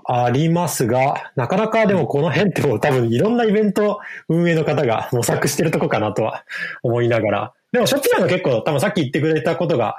[0.06, 6.46] ありますが、なかなかでもこの辺っても多分いろんなイベント運営の方が模索してるとこかなとは
[6.84, 7.54] 思いながら。
[7.74, 9.98] でも、ショッピーの結構多分さっき言ってくれたことが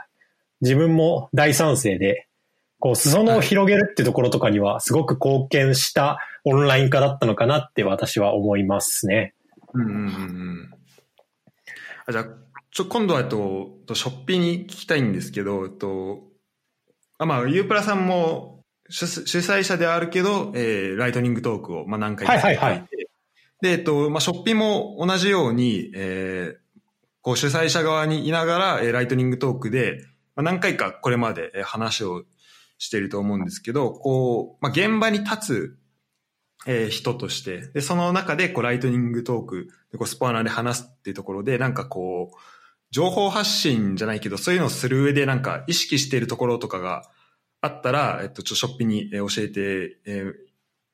[0.64, 2.26] 自分も大賛成で、
[2.80, 9.34] こう、裾野を広げるってところとかにはすごく貢献したオンライン化だったのかなって私は思いますね。
[9.74, 10.70] うんうんうん。
[12.06, 12.26] あじゃあ、
[12.72, 16.22] ちょ、今度はと、と、ショッピーに聞きたいんですけど、と、
[17.18, 22.86] あまあ、ユープラさんも主主催者であるけど、えー、ライトニングトークを、まあ、何回かはいはいはい。
[23.60, 26.80] で、えっと、まあ、ショッピも同じように、えー、
[27.22, 30.00] こう主催者側にいながら、えー、ライトニングトークで、
[30.36, 32.24] まあ、何回かこれまで話を
[32.78, 35.78] していると思うんですけど、こう、まあ、現場に立つ、
[36.66, 42.36] えー、人として、で、その中で、こう、ライトニングトークで、こう、スポアナーで話すっていうところで、なんかこう、
[42.90, 47.10] 情報発信じゃないけど、そういうのをする上でなんか意識しているところとかが
[47.60, 50.34] あったら、えっと、ちょ、ショッピに教えて、えー、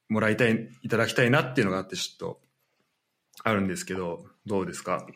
[0.09, 2.41] もらいたい、いただきたいなっていうのがあって、ちょっと、
[3.43, 5.07] あるんですけど、どうですか？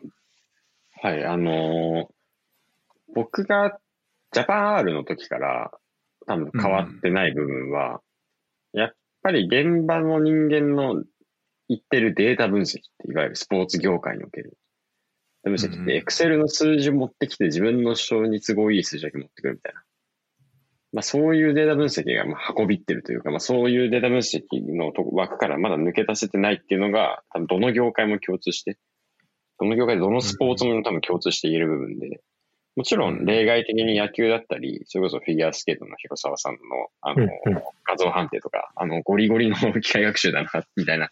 [1.03, 2.15] はい、あのー、
[3.15, 3.79] 僕が
[4.35, 5.71] ジャパン R の時から
[6.27, 8.01] 多分変わってない部分は、
[8.73, 11.03] うん、やっぱり現場の人間の
[11.69, 14.59] 言ってるデータ分析って、いわゆるスポーツ業界における
[15.45, 19.83] 分析って、エクセルの数字を持ってきて自分の主張に都合いい数字だけ持ってくるみたいな。
[20.93, 24.43] まあそういうデータ分析がまあ運びってるというか、まあそういうデータ分析
[24.77, 28.79] の枠からまだ抜け出せてないっていうのが、多分どの業界も共通して、
[29.59, 32.21] どの業界でどのスポーツも多分共通して言える部分で、
[32.77, 36.59] もちろん例外的に野球だったり、それこそフィギュアスケートの広沢さんの、
[37.01, 37.29] あの、
[37.87, 41.11] 画像判定とか、あの、ゴリゴリの機械学習だな、みたいな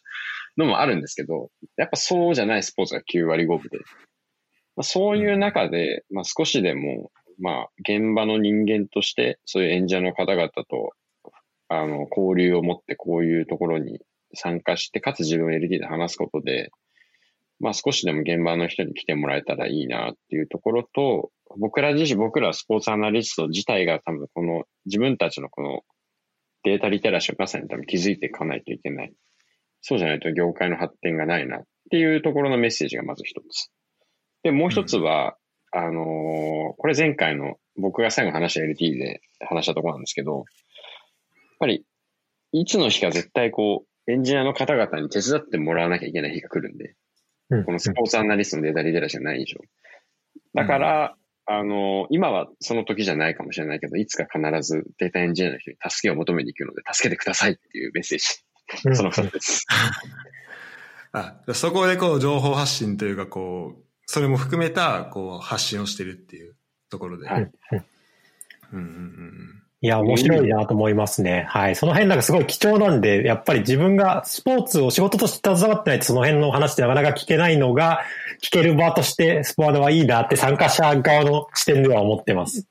[0.57, 3.79] のもあるんですけど、やっぱそうじゃないスポーツが9割5分で、
[4.75, 10.93] まあ、そういう中で、まあ、少しでも、まあ、現場の人間として、そういう演者の方々と、
[11.69, 14.01] あの、交流を持ってこういうところに
[14.35, 16.71] 参加して、かつ自分を LD で話すことで、
[17.61, 25.81] まあ少しでも現場の人に来てもらえたらいいなっていうところと、僕ら自身、僕らスポーツアナリスト自体が多分この自分たちのこの
[26.65, 29.13] データリテラシーをまさに多分気づいていかないといけない。
[29.81, 33.71] そうじゃないと業界の発展がないなっていうところのメッセージがまず一つ。
[34.43, 35.37] で、もう一つは、
[35.75, 36.05] うん、あのー、
[36.79, 40.45] これ前回の僕が最後話した LT で話したところなんですけど、やっ
[41.59, 41.85] ぱり、
[42.53, 46.95] いつの日か絶対こう、エンジニアの方々に手伝ってもらわなきゃいけない日が来るんで、
[47.51, 49.61] うん、このスポーツアナリストのデータリテラシーがない以上。
[50.55, 58.25] だから、あの、今はその時じゃないかもしれないけど、いつか必ずデータエンジニアの人に助けを求めに行くので、助けてくださいっていうメッセージ。
[58.95, 59.67] その2つです。
[61.13, 66.57] あ、そこでこう情報発信というかこう、それも含めたこう発信をしてるっていう
[66.91, 67.29] ところで。
[67.29, 67.51] はい。
[68.73, 71.45] うんうんうんいや、面白いなと思いますね。
[71.49, 71.75] はい。
[71.75, 78.01] その辺なんかすごい貴重なんで、やっぱり自分がスポーツを仕事として携わってないとその辺の話ってなかなか聞けないのが、
[78.41, 82.65] 聞ける場としてスポアドはいいなって参加者側の視点では思ってます。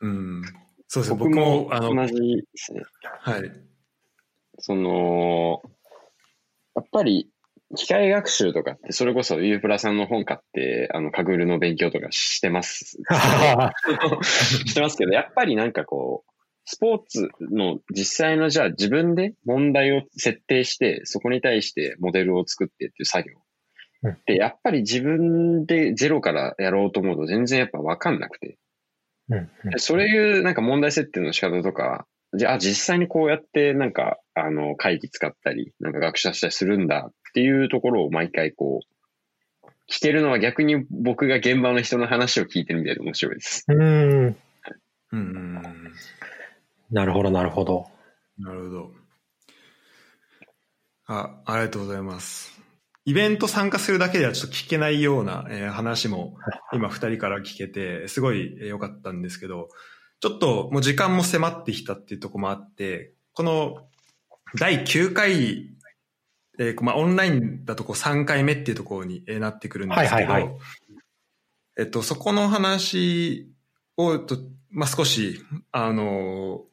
[0.00, 0.42] うん。
[0.88, 1.18] そうですね。
[1.18, 2.82] 僕も、あの、同じですね。
[3.20, 3.52] はい。
[4.58, 5.60] その、
[6.76, 7.28] やっぱり、
[7.76, 12.98] 機械学習とかって、それこそユープラさんの本買って、あの、カグルの勉強とかしてます。
[14.24, 16.27] してますけど、やっぱりなんかこう、
[16.70, 24.12] スポーツの実際のじゃあ自分で問題を設定して、そこに対してモデルを作ってっていう作業。
[24.26, 28.58] で、やっぱり自分でゼロからやろうと思うと全然やっぱわかんなくて。
[29.78, 43.64] そういうなんか問題設定の仕方とか、じゃあ実際にこうやってなんかあの会議使ったり、なんか学習したりするんだっていうところを毎回こう、聞けるのは逆に僕が現場の人の話を聞いてるみたいで面白いです。
[43.68, 44.36] うん。
[45.12, 45.62] うん。
[46.90, 47.86] なるほど、なるほど。
[48.38, 48.90] なるほど。
[51.06, 52.58] あ、ありがとうございます。
[53.04, 56.36] イベント参加するだけではちょっと聞けないような、えー、話も
[56.74, 59.68] 今二人から聞けて、すごい良かったんですけど、
[60.20, 63.86] ちょっともう時間も迫ってきたっていうところもあって、この
[64.58, 65.70] 第9回、
[66.58, 70.56] えー、まあオンラインだとこう3回目っていうところになってくるんですけど、はいはいはい、
[71.78, 73.50] えっと、そこの話
[73.96, 74.36] をと、
[74.70, 75.40] まあ少し、
[75.72, 76.64] あの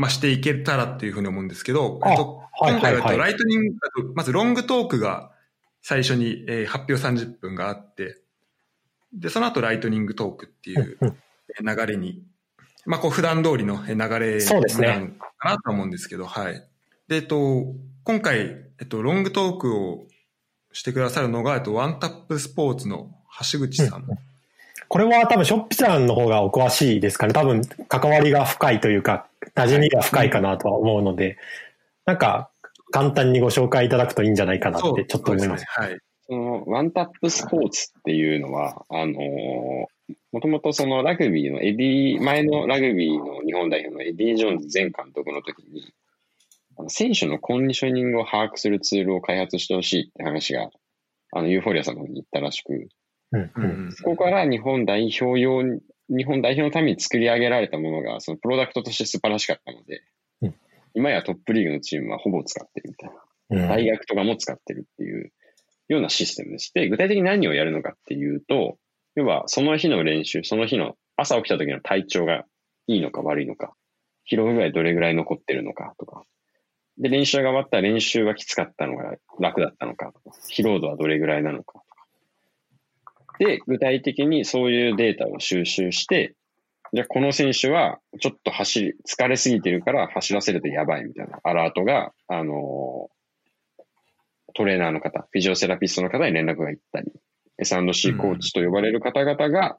[0.00, 3.74] まあ、していけたらっていうふうに思うんですけど、えっと、今回はライトニング、
[4.14, 5.30] まずロングトークが
[5.82, 8.22] 最初に、えー、発表30分があって、
[9.12, 10.96] で、その後ライトニングトークっていう
[11.62, 12.22] 流れに、
[12.86, 16.66] まあ、こう普段通りの流れなのかなと思うんですけど、はい。
[17.06, 17.74] で、えっと、
[18.04, 20.06] 今回、えっと、ロングトークを
[20.72, 23.14] してくださるのが、えっと、ワンタップスポーツの
[23.52, 24.06] 橋口さん。
[24.94, 27.32] うんこれは多分ショッピさんの方がお詳しいですかね。
[27.32, 31.38] 多分関わりが深いというか、馴染みが深いかなとは思うので、
[32.06, 32.50] なんか
[32.90, 35.64] 簡単にご紹介いただくといいんじゃないかなってちょっと思います。
[35.72, 35.98] すね、はい。
[36.26, 39.14] そのワンタップスポーツっていうのは、あの
[40.32, 45.94] もともとそのラグビーのエディ、前のラグビーの日本代表のエディ・ジョーンズ前監督の時に、
[46.88, 50.70] 選手のコンディショニングを把握するツールを開発してほしいって話が、
[51.32, 52.88] あの、ユーフォリアさんの方に言ったらしく、
[53.32, 60.02] うんうん、そこから日本代表用に、日本代表のために作り上げられたものが、そのプロダクトとして素晴らしかったので、
[60.42, 60.54] うん、
[60.94, 63.16] 今やトップリーグのチームはほぼ使ってるみたいな。
[63.68, 65.32] 大学とかも使ってるっていう
[65.88, 68.78] ようなシステムでして、具体的に何をやるのかっていうと、
[69.16, 72.44] 要はその日の練習、その日の朝起きた時の体調が
[72.86, 73.74] いいのか悪いのか、
[74.30, 76.24] 疲労具合どれぐらい残ってるのかとか、
[76.98, 80.12] で、練習が終わったら練習はきつかったのが楽だったのか、
[80.52, 81.82] 疲労度はどれぐらいなのか
[83.40, 86.34] で、具体的にそういうデータを収集して、
[86.92, 93.08] じゃあこの選手はちょっと走り、疲れすぎてるから走らせるとやばいみたいなアラートが、あの、
[94.54, 97.12] トレーナーの方、フィジオセラピストの方に連絡が行ったり、
[97.56, 99.78] S&C コーチと呼ばれる方々が、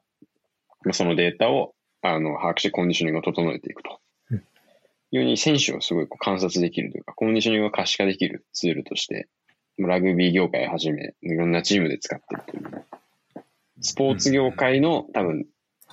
[0.84, 4.00] うん、そのデータをあの把握してコンディショニングを整えていくと。
[5.14, 9.28] いうふうに選手をすごい観察できるというか、コンディショニングを可視化できるツールとして、
[9.78, 12.84] ラグビー業界をはじめ、いろんなチームで使っているという
[13.82, 15.46] スポーツ業界の多分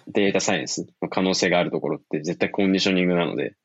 [0.08, 3.56] データサイエンスの可能性があるところって絶対コンディショニングなので、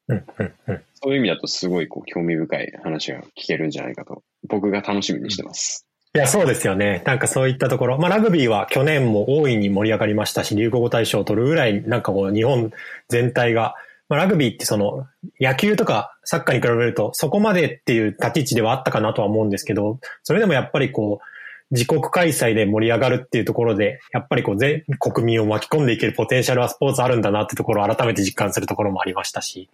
[0.95, 5.87] そういう意味だとすごいこう興味深い話が聞けるんじゃないかと、僕が楽しみにしてます。
[6.15, 7.03] いや、そうですよね。
[7.07, 7.99] なんかそういったところ。
[7.99, 12.71] まあ、ラグビーは去年も大いに盛り上がりましたし、流行語大賞を取るぐらい、なんかこう、日本
[13.09, 13.75] 全体が、
[14.09, 15.09] まあ、ラグビーってその、
[15.41, 21.34] 野球とかサッカーに比べると、そこまでっていう立ち位置ではあったかなとは思うんですけど、それでもやっぱりこう、
[21.71, 29.71] 自国開催で盛り上がるっていうところで、やっぱりこう全国民を巻き込んでいけるポテンシャルはスポーツあるんだなってところを改めて実感するところもありましたし、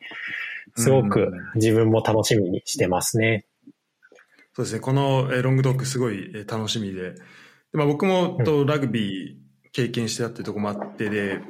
[0.77, 3.47] すごく自分も楽しみにしてますね。
[4.55, 4.81] そうですね。
[4.81, 7.19] このロングトークすごい楽しみで、で
[7.73, 9.37] まあ、僕もとラグビー
[9.73, 11.41] 経験してたっていうところもあってで、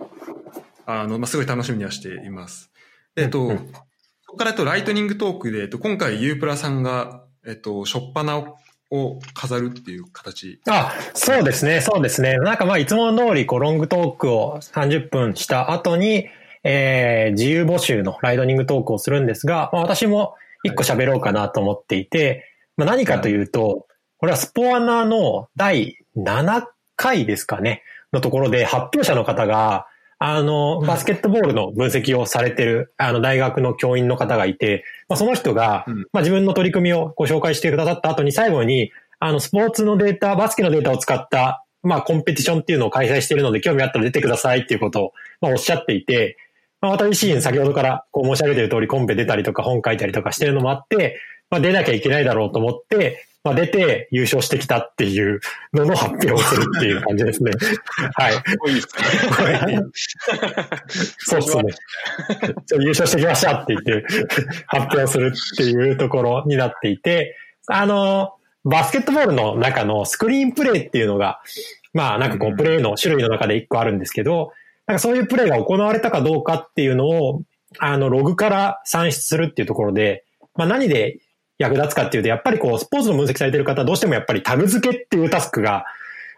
[0.86, 2.70] あの、まあ、すごい楽しみにはしています。
[3.16, 8.42] えっと、そこからとライトニングトークで、今回ユープラさんが、えっと、しょっぱな
[8.90, 10.60] をを飾るっていう形。
[10.68, 12.36] あ、そうですね、そうですね。
[12.38, 16.26] なんかまあいつも通りこうロングトークを30分した後に、
[16.64, 20.34] えー、自由募集のライドニングトークをするんですが、まあ、私も
[20.64, 22.44] 一個喋ろうかなと思っていて、
[22.76, 23.86] まあ、何かというと、
[24.18, 26.66] これはスポアナの第7
[26.96, 27.82] 回ですかね。
[28.12, 29.86] のところで発表者の方が、
[30.22, 46.36] あの、バスケットボールの分析をされてる、あの、大学の教員の方がいて、まあ、その人が、まあ、自分の取り組みをご紹介してくださった後に最後に、あの、スポーツのデータ、バスケのデータを使った、まあ、コンペティションっていうのを開催しているので、興味あったら出てくださいっていうことを、まあ、おっしゃっていて、
[46.82, 51.18] まあ、私自身先ほどからこう申し上げている通りコンペ出たりとか本書いたりとかしてるのもあって、
[51.48, 55.40] まあ、出なきゃいけないだろうと思って、まあ、出て優勝してきたっていう
[55.72, 57.52] のの発表をするっていう感じですね。
[58.14, 58.34] はい。
[61.18, 61.62] そうですね。
[62.78, 64.04] 優勝してきましたって言って
[64.66, 67.34] 発表するっていうところになっていて、
[67.66, 68.34] あの、
[68.64, 71.40] バスケットボールの中のスクリーンプレイっていうのが、
[71.94, 74.52] まあなんかこうプレイの種類の中で一個あるんですけど、
[74.86, 77.42] なんかそういうプレイが行われたかどうかっていうのを、
[77.78, 80.24] あの、ログから算出するっていうところで、
[80.56, 81.20] まあ何で
[81.60, 85.84] 役立つかっていうと、やっぱりこう、スポーツの分析されてる方どうしてもやっぱりタグ付けっていうタスクが、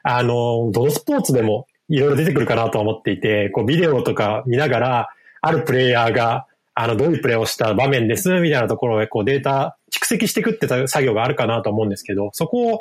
[0.02, 5.08] あの、どのスポーツでもいろいろ出てくるかなと思っていて、こう、ビデオとか見ながら、
[5.40, 12.78] あるプレイヤーが、あの、どういうプレイをした場面です、みたいなところをこうデータ蓄積していくって作業があるかなと思うんですけど、そこを、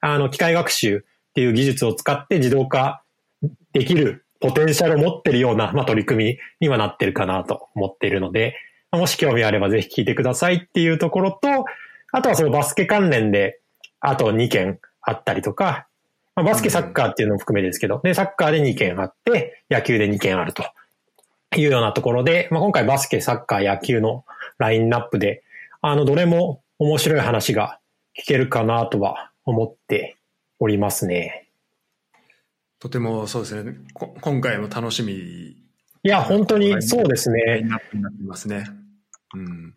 [0.00, 3.02] あの、機械学習っていう技術を使って自動化
[3.74, 8.56] できるポテンシャルを持ってるような、まあ、取り組みにはなってるかなと思っているので、
[8.98, 11.64] もし興味あればぜひ聞いてくださいっていうところと、
[12.12, 13.60] あとはそのバスケ関連で、
[14.00, 15.86] あと2件あったりとか、
[16.36, 20.64] まあ、バスケサッカーっていうのも含めですけど、で、サッカーで2件あって、野球で2件あると
[21.56, 24.24] いうようなところで、まあ、今回バスケ、サッカー、野球の
[24.58, 25.44] ラインナップで、
[25.80, 27.78] あの、どれも面白い話が
[28.18, 30.16] 聞けるかなとは思って
[30.58, 31.48] おりますね。
[32.80, 33.76] とてもそうですね。
[33.94, 35.12] 今回も楽しみ。
[35.14, 35.56] い
[36.02, 37.40] や、本当にそうですね。
[37.42, 38.66] ラインナップになってますね。
[39.34, 39.74] うん。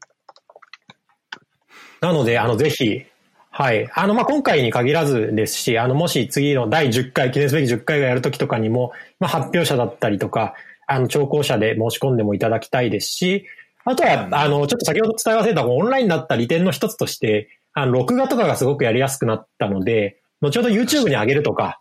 [2.01, 3.05] なので、あの、ぜひ、
[3.49, 3.89] はい。
[3.95, 10.53] あの、まあ、今回に限らずですし、あの、もし次の第10回、記念すべき10回がやるときとかにも、まあ、発表者だったりとか、
[10.86, 13.45] あの、聴講者で申し込んでもいただきたいですし、
[13.84, 21.80] あとは、あの、ちょっと先ほど伝え忘れたオンラインだった利点の一つとして、あの、録画とかがすごくやりやすくなったので、後ほど YouTube に上げるとか、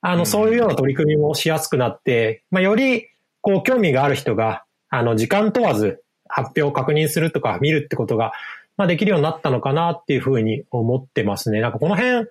[0.00, 3.08] あの、そういうような取り組みもしやすくなって、まあ、より、
[3.40, 6.04] こう、興味がある人が、あの、時間問わず
[6.36, 8.32] 発表を確認するとか見るってことが
[8.76, 11.60] まあ、できるようになったのかなっていうふうに思ってますね。
[11.60, 12.28] なんかこの辺、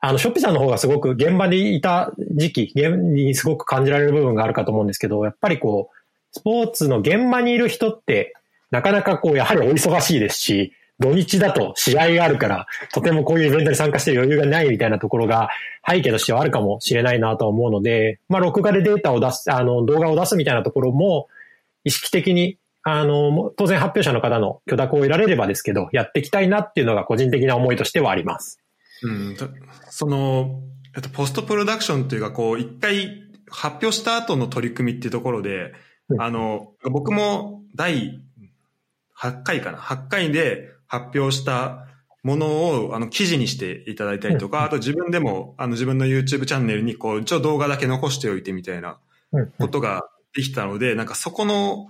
[0.00, 5.96] あの、ショッピさんの方がすごく現場にいた時期現にすごく感じられる部分があるかと思うんですけど、やっぱりこう、
[6.32, 8.34] スポーツの現場にいる人って、
[8.70, 15.50] なかなかこう、やはりお忙しいですし、土日だと試合があるから、とてもこういうイベントに参加してる余裕がないみたいなところが
[15.86, 21.28] 背景としてはあるかもしれないなと思うので、まあ、録画でデータを出す、あの、動画を出すみたいなところも、
[21.84, 22.58] 意識的に
[22.88, 28.60] あの、当然発表者の方の許諾を得られればですけど、やっていきたいなっていうのが個人的な思いとしてはあります。
[29.02, 29.36] うん。
[29.90, 30.60] その、
[30.94, 35.72] えっと、ポストプロダクションというか、こう、一回発表した後の取り組みっていうところで、
[36.10, 38.20] うん、あの、僕も第
[39.18, 41.88] 8回かな ?8 回で発表した
[42.22, 42.46] もの
[42.86, 49.00] を、あの、記事にしていただいたりとか、あと自分でも、あの、自分の YouTube チャンネルに、こう、一応動画だけ残しておいてみたいな
[49.58, 50.04] ことが
[50.36, 51.88] できたので、なんかそこの、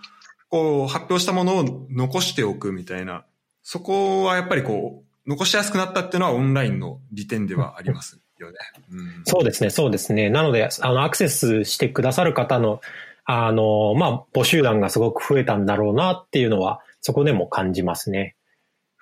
[0.48, 3.24] こう、発表したものを残しておくみたいな、
[3.62, 8.56] そこはやっぱりこう、残しやすくなったっていうのはオンラインの利点ではありますよね。
[8.90, 10.30] うん、そうですね、そうですね。
[10.30, 12.80] なので、あの、アクセスしてくださる方の、
[13.24, 18.36] あの、まあ、募集団がすごく増えたんだろうなっていうのは、そこでも感じますね。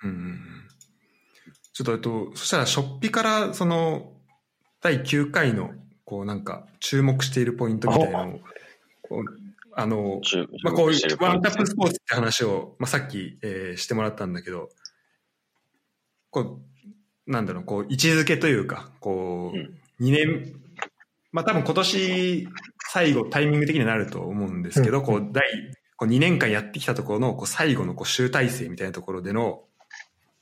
[0.03, 0.39] うん。
[1.73, 4.13] ちょっと、えっと、そしたら、ショッピから、その、
[4.81, 5.71] 第9回の、
[6.05, 8.39] こう、なんか、注目しているポイントみたいなのを、
[9.77, 10.21] あの、
[10.63, 14.69] まあ、こういうワンタップスポーツって話を、まあ、さっき、えー、してもらったんだけど、
[16.31, 16.61] こ
[17.27, 20.55] う、なんだろう、こう、位置づけというか、こう、うん、2年、
[21.33, 22.47] まあ、多分今年
[22.89, 25.43] 最後タイミング的になると思うんですけど、うん、こう、第、
[25.97, 29.63] こう2年間やってきたところの、こう、最後のこう集大成みたいなところでの、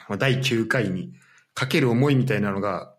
[0.08, 1.12] まあ、第9回に
[1.56, 2.93] かける思いみたいなのが、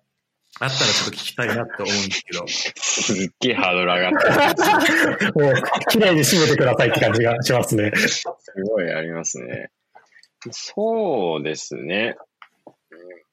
[0.60, 2.44] あったらちょっと聞きたいなって思うんですけど。
[2.46, 5.54] すっげえハードル上がって もう、
[5.90, 7.92] 綺麗に締めてくださいって感じがしますね。
[7.96, 8.24] す
[8.70, 9.70] ごいありますね。
[10.50, 12.16] そうですね。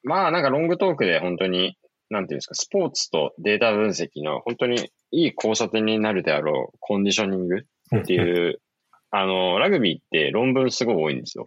[0.03, 1.77] まあなんかロングトークで本当に、
[2.09, 7.57] なんていうんですか、スポーツとデータ分析の本当にいい交差点になるであろうコンディショニング
[7.97, 8.59] っていう、
[9.11, 11.45] あの、ラグビーって論文すごい多いんですよ。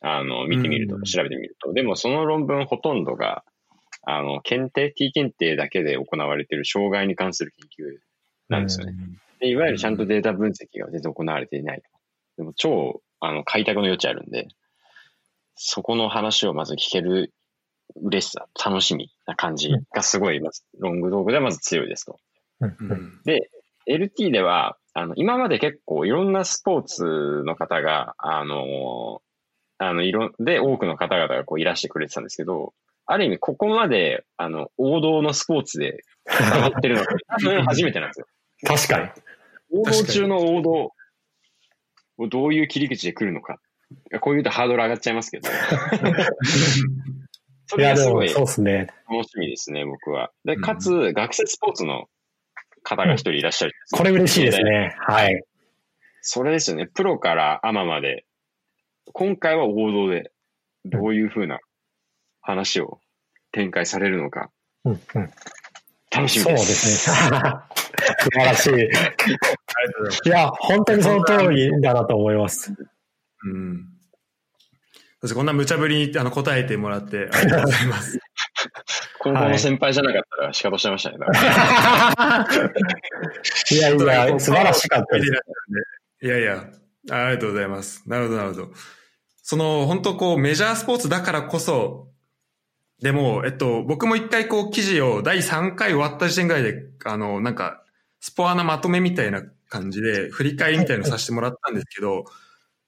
[0.00, 1.72] あの、見てみると、調べてみると。
[1.72, 3.44] でもその論文ほとんどが、
[4.06, 7.98] あの、検定、T 検定だけで行われている障害に関する研究
[8.48, 8.94] なんですよね。
[9.40, 11.82] でいわゆるちゃんとデータ分析が全然行われていない。
[12.36, 14.48] でも超、あの、開拓の余地あるんで、
[15.56, 17.32] そこの話をまず聞ける
[17.96, 22.18] 嬉しさ、楽しみな感じがすごい、まず、ロング道具ではまず強いですと。
[23.24, 23.50] で、
[23.86, 27.04] LT では、あの、今まで結構いろんなスポーツ
[27.44, 29.22] の方が、あの、
[29.78, 32.72] あの、いろ、で多くの方々がこういらしてくれてたんですけど、
[33.06, 38.26] ある意味ここまで、あの、王道のスポーツで戦ってるのが初めてなんですよ。
[38.64, 39.08] 確かに。
[39.70, 40.92] 王道中の王道
[42.18, 43.60] をどういう切り口で来るのか。
[44.20, 45.48] こういうとハードル上がっちゃいますけど。
[47.66, 48.60] それがすごい楽し
[49.36, 50.30] みですね、僕は。
[50.44, 52.08] で、かつ、学生スポーツの
[52.82, 54.94] 方が一人いらっしゃる、ねうん、これ嬉しいですね。
[54.98, 55.42] はい。
[56.20, 56.86] それですよね。
[56.86, 58.24] プロからアマまで。
[59.12, 60.32] 今回は王道で、
[60.86, 61.60] どういうふうな
[62.44, 63.00] 話を
[63.52, 64.50] 展開されるのか。
[64.84, 65.30] うんうん、
[66.10, 66.98] 楽しみです。
[66.98, 67.38] そうですね。
[68.20, 68.72] 素晴らしい。
[70.28, 72.74] いや、本当にその通りだなと思います。
[73.44, 73.86] うん。
[75.32, 78.18] こんな無茶ぶりにあの答えてもらってありがとうございます。
[79.20, 81.16] 高校の先輩じゃなかったら仕方してましたね。
[83.70, 85.32] いやいや、素晴らしかったです。
[86.20, 86.66] いやいや、
[87.10, 88.02] ありがとうございます。
[88.06, 88.72] なるほど、なるほど。
[89.42, 92.08] その、本当こう、メジャースポーツだからこそ、
[93.00, 97.82] でも、えっと、僕も一回こう、記事を第3回終わった時点ぐらいで、あの、なんか、
[98.20, 102.24] スポアなまとめみたいな感じで、振り返りみたいのさせてもらったんですけど、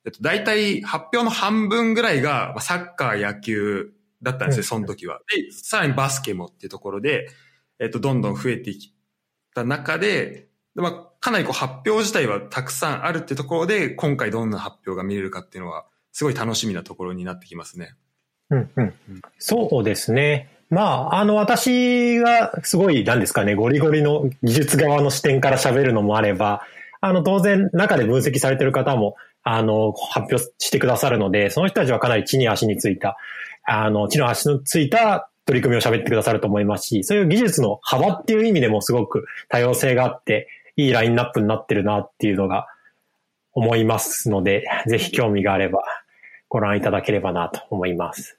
[0.04, 3.92] えっと、大体発表の半分ぐらいが、サッカー、野球
[4.22, 5.20] だったんですよ、その時は。
[5.34, 7.28] で、さらにバスケもっていうところで、
[7.78, 8.94] えっと、どんどん増えてき
[9.54, 17.94] た中で、まあ、かなりこう発表自体はたくさんあるってところで、今回どんな発表が見れるかっていうのは、すごい楽しみなところになってきますね。
[18.50, 18.94] うんうん。
[19.38, 20.48] そうですね。
[20.68, 26.62] まあ、あの、私がすごい、なんですかね、ゴリゴリの技術側の視点から喋るのもあれば、
[27.00, 33.16] あの、当然、中で分析されてる方も、あの、発表してくださるので、その人たちはかなり地に足についた、
[33.64, 42.66] あの、地の足のついた取り組みを喋ってくださると思いますし、そういう技術の幅っていう意味でもすごく多様性があって、いいラインナップになってるなっていうのが
[43.52, 45.82] 思いますので、ぜひ興味があれば
[46.56, 48.38] ご覧いただければなと思います。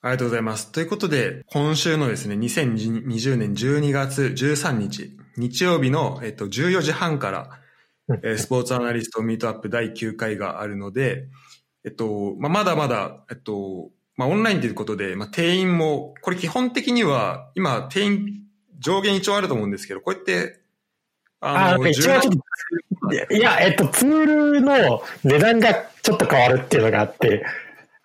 [0.00, 0.72] ありがとうございます。
[0.72, 7.50] ということで、今週のですね、2020年12月13日、日曜日の、えっと、14時半から、
[8.22, 11.28] えー、スポーツアナリストミートアップ第9回があるので、
[11.84, 18.44] えっと、まあ、まだまだ、えっと、まあ、オンラインということで、まあ、定員も、これ基本的には、今、定員
[18.78, 20.60] 上限一応あると思うんですけど、こうやって、
[21.40, 22.38] あの、一応ちょっと、
[23.30, 27.44] いや、えっと、ツールの値段がちょっと変わるっていうのがあって、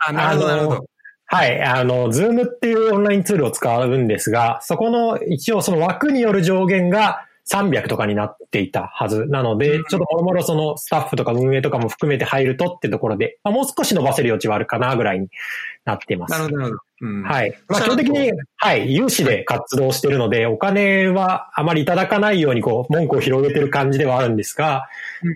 [0.05, 0.85] あ、なるほど、なるほど。
[1.25, 1.61] はい。
[1.63, 15.27] あの、ズームっていうオンラインツールを使うんですが、そこの一応その枠による上限が300とかになっていたはずなので、ちょっともろもろそのスタッフとか運営とかも含めて入るとってところで、まあ、もう少し伸ばせる余地はあるかなぐらいに
[15.85, 16.31] なっています。
[16.31, 16.83] なるほど、なるほど。
[17.03, 17.53] うん、はい。
[17.67, 24.87] まあ基本的に、はい、有志で活動してるので、お金はあまりいただかないようにこう、文句を広げてる感じではあるんですが、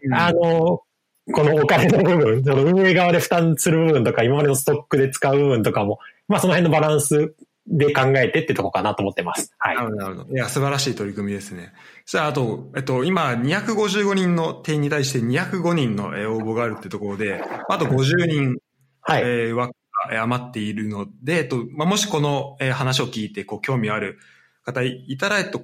[0.06, 6.00] うん、あの、このお金の部分、その運営側で負担する部分とか、今までのストックで使う部分とかも、
[6.30, 7.36] まあその辺のバランス
[7.68, 9.54] で考えてってとこかなと思ってます。
[9.58, 9.76] はい。
[9.76, 10.34] なるほど、なるほど。
[10.34, 11.74] いや、素晴らしい取り組みですね。
[12.06, 18.58] じゃあ、あと、えっと、今、255人の定員に対して205人の応募があるってところで、あと50人、
[19.02, 19.22] はい。
[19.22, 19.74] えー、枠
[20.08, 24.20] が余っているので、えっと、まあ、もしこの、えー、話を聞いて、こう、興味ある
[24.64, 25.64] 方いたら、えっと、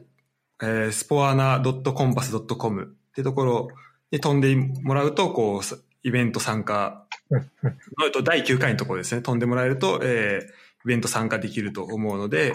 [0.62, 3.68] えー、スポアナ .compass.com ってところ
[4.12, 5.62] に飛んでもらうと、こう、
[6.04, 7.40] イベント参加の、
[8.06, 10.50] えっと、第9回のところですね、飛んでもらえると、えー、イ
[10.86, 12.54] ベント参加できると思うので、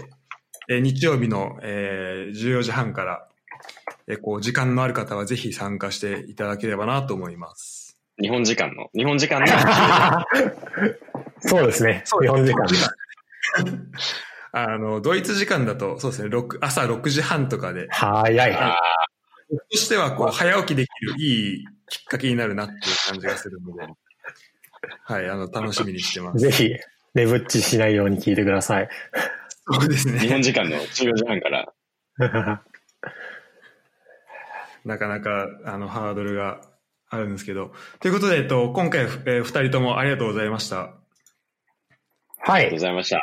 [0.69, 3.29] えー、日曜日の、えー、14時半から、
[4.07, 7.99] えー、こう、時間のある方はぜひ参加していただければなと思います。
[8.21, 9.47] 日本時間の、日本時間の。
[11.41, 12.05] そうですね。
[12.21, 12.67] 日本時間。
[14.53, 16.31] あの、ドイツ時間だと、そうですね、
[16.61, 17.89] 朝6時半とかで。
[17.91, 18.53] 早い。
[19.71, 23.87] としては、こう、早起きできるいいきっかけになるなっていう感じがするので、
[25.05, 26.39] はい、あの、楽しみにしてます。
[26.39, 26.75] ぜひ、
[27.15, 28.89] レブッチしないように聞いてください。
[29.71, 30.19] そうですね。
[30.19, 31.73] 日本時間の14時半から。
[34.85, 36.61] なかなか、あの、ハードルが
[37.09, 37.73] あるんですけど。
[38.01, 40.98] ということで、えっと、今回、えー、二人ともありがとうございました。
[42.49, 42.67] はい。
[42.67, 43.17] ありがとうございました。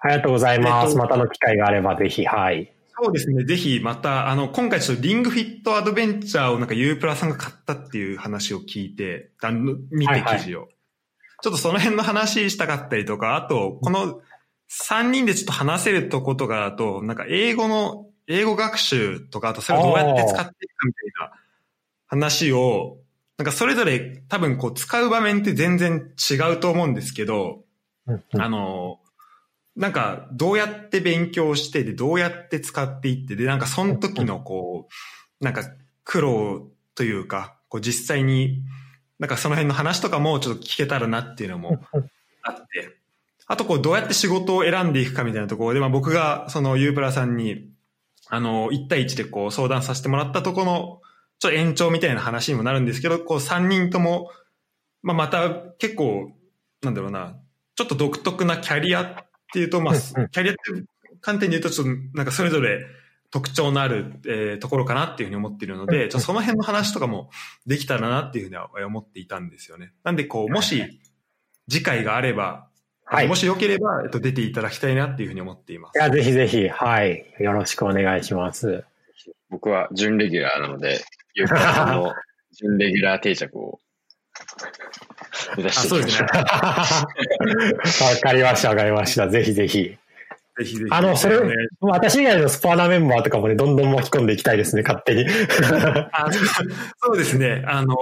[0.00, 0.86] ありがとうございます。
[0.86, 2.72] えっと、またの機会があれば、ぜひ、はい。
[3.00, 3.44] そうですね。
[3.44, 10.60] ぜひ、また、あの、今回ちょっとリングフィットアドベンチャーをなんかユープラさんが買ったっていう話を聞いて、あの見て記事を。
[10.60, 10.76] はいはい
[11.42, 14.20] ちょっとその辺の話したかったりとか、あと、この
[14.70, 21.32] 3人でちょっと話せるとことかだと、なんか英語の、英語学習とか、あとそれをどうやって使っていくかみたいな
[22.06, 22.98] 話を、
[23.38, 27.65] なんかそれぞれ多分こう使う場面って全然違うと思うんですけど、
[28.38, 29.00] あの、
[29.76, 34.88] なんかどうやって勉強してで、どうやって使っていってで、なんかその時のこ
[35.40, 35.62] う、なんか
[36.04, 38.62] 苦労というか、こう実際に、
[39.18, 41.78] なんかその辺の話とかもちょっと聞けたらなっていうのも
[42.42, 42.96] あって、
[43.46, 47.70] あとこうどうやって仕事を選んでいくかみたいなところで、まあ僕がそのユープラさんに、
[48.28, 51.00] あの、1対1でこう相談させてもらったところの、
[51.38, 54.30] ちょっと延長みたいな話にもなるんですけど、こう3人とも、
[55.02, 56.32] まあまた結構、
[56.82, 57.36] なんだろうな、
[57.76, 59.14] ちょっと独特なキャリアっ
[59.52, 60.60] ていうと、まあ、キャリアって
[61.20, 62.80] 観点で言うと、ちょっとなんかそれぞれ
[63.30, 67.30] 特徴のある、えー、ところかなっていうふうに思っているので、ちょその辺の話とかも
[67.66, 69.92] できたらなっていうふうには思っていたんですよね。
[70.04, 71.00] なんでこう、もし
[71.68, 72.68] 次回があれば、
[73.04, 73.28] はい。
[73.28, 75.98] もしよければ、えっと、出ていただきたいなっていうふうに思っています。
[75.98, 77.24] いや、ぜひぜひ、はい。
[77.38, 78.84] よろしくお願いします。
[79.48, 81.04] 僕は準レギュラーなので、
[81.34, 82.12] ゆうかさんの
[82.52, 83.78] 準レギュラー定着を
[85.56, 86.28] 目指していきましょう。
[88.04, 89.28] わかりました、わかりました。
[89.28, 89.96] ぜひぜひ。
[90.58, 90.90] ぜひぜひ。
[90.90, 91.38] あの、それ、
[91.80, 95.26] 私以外のスパーナメンバーとかもね、どんどん巻き込んでいきたいですね、勝手に。
[96.12, 96.30] あ
[97.02, 97.64] そうですね。
[97.66, 97.96] あの、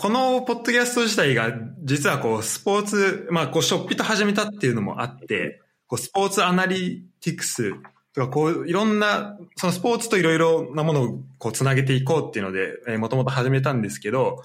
[0.00, 1.52] このポッドキャスト自体が、
[1.84, 7.74] 実はこう、スポーツ、まあ、こう、ショッピと始めたっていうのもあって、こう、スポーツアナリティクス
[8.14, 14.42] とか、こう、いろんな、そのスポーツといろいろなものをこう、つなげていこうっていうので、えー、もともと始めたんですけど、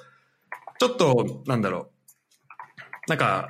[0.80, 1.92] ちょっと、なんだろ
[3.08, 3.10] う。
[3.10, 3.48] なんか、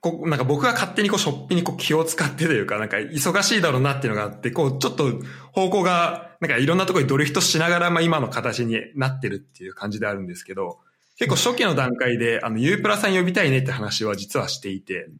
[0.00, 5.10] こ、なんか僕が勝手にこう、ショッピにこう気を使ってというか、なんか忙しいだろうなっていうのがあって、こう、ちょっと
[5.52, 10.78] 方向が、なんかいろんなところにドリフトしながら、まあ今の形になってるっていう感じであるんですけど、
[11.18, 15.10] 結構初期の段階で、あの、ユープラさん呼びたいねって話は実はしていて、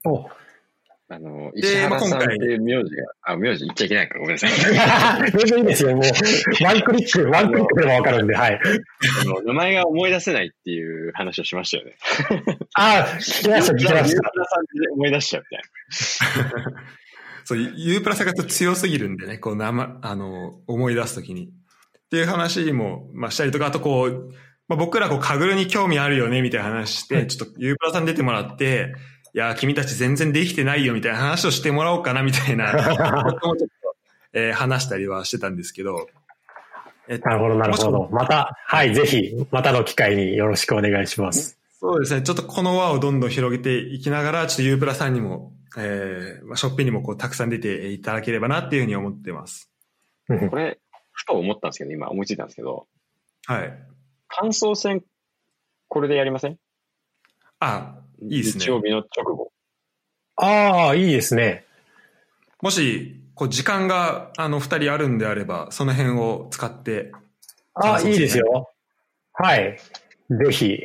[1.12, 4.50] あの、石原さんっていう名字が、あ、名字言っちゃいけないから、ごめんなさい。
[5.36, 6.64] 全然いいですよ、もう。
[6.64, 8.61] ワンクリック、ワンクリックでもわかるんで、はい。
[9.20, 11.96] あの、名前が思い出せないっていう話をしましたよね。
[12.74, 13.96] ああ、聞きました、聞きました。
[13.96, 16.82] ユープラさんで思い出しちゃうみたいな。
[17.44, 21.46] そう、ユープラさんが強すぎるんでね、こう、生、あの、思い出すときに。
[21.46, 21.50] っ
[22.08, 24.30] ていう話も、まあ、したりとか、あとこう、
[24.68, 28.94] まあ、僕らこう、カグルに興味あるよね、みたいな話して、ちょっとユープラさん出てもらって、
[29.33, 32.72] いや、君たち全然できてないよみたいな話をしてもらおうかなみたいな
[33.24, 33.97] こともちょっと、
[34.33, 36.09] えー、話したりはしてたんですけど。
[37.09, 38.09] えなるほど、なるほど。
[38.11, 41.59] また、はい、ぜひ、またの機会によろしくお願いします。
[41.72, 42.22] そうですね。
[42.22, 49.70] ちょっとこの輪をどんどん広げていきながら、ちょっとユープラさんにも、えー、ショッピンにもこう、たくさん出ていただければなっていうふうに思ってます。
[50.28, 50.78] これ、
[51.12, 52.87] ふと思ったんですけど、今思いついたんですけど。
[53.47, 53.72] はい。
[54.28, 55.03] 感想戦、
[55.89, 56.59] これでやりません？
[57.59, 58.64] あ、いいですね。
[58.64, 59.53] 日曜日の直後。
[60.37, 61.64] ああ、いいですね。
[62.62, 67.12] もし、こう、時間が、あの、二人あるんであれば、その辺を使って。
[67.75, 68.71] ああ、いいですよ。
[69.33, 69.79] はい。
[70.29, 70.79] ぜひ、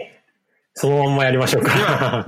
[0.74, 2.28] そのまんまやりましょうか。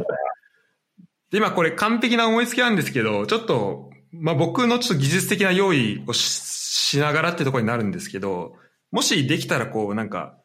[1.32, 8.54] 今、これ完璧な思いつきなんですけど、ちょっと、まあ、僕のちょっと技術的な用意をしながらってところになるんですけど、
[8.92, 10.38] もしできたらこう、なんか、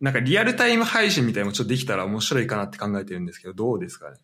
[0.00, 4.16] なんかリアルタイム配信みたいなのもちょっとできたら面白いかなって考えてるんですけど、どうですかね？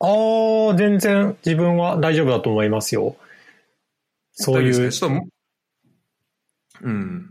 [0.00, 3.16] ああ、全然自分は大丈夫だと思いますよ。
[4.32, 4.90] そういう。
[4.90, 5.26] ちょっと、
[6.82, 7.30] うん。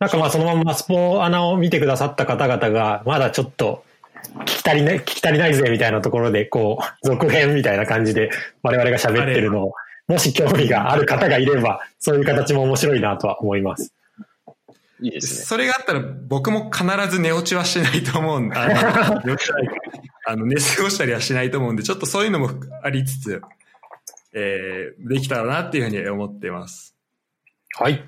[0.00, 3.84] なんかまあそのままスポアナを見てくださった方々が、まだちょっと
[4.40, 8.30] 聞き足りない、聞き足りないぜみたいなところで、こう、続編みたいな感じで
[8.62, 9.72] 我々が喋ってるのを、
[10.08, 13.94] もし興味がある方がいれば、そういう形も面白いなとは思います。
[15.00, 15.44] いいですね。
[15.44, 19.36] それがあったら僕も必ず寝落ちはしないと思うんで、あの、
[20.26, 22.50] あの寝過ごしたりはしないと思うんで、ちょっとそういうのも
[22.82, 23.42] ありつつ、
[24.32, 26.94] えー、できたらなっていうふうに思ってます。
[27.76, 28.04] はい。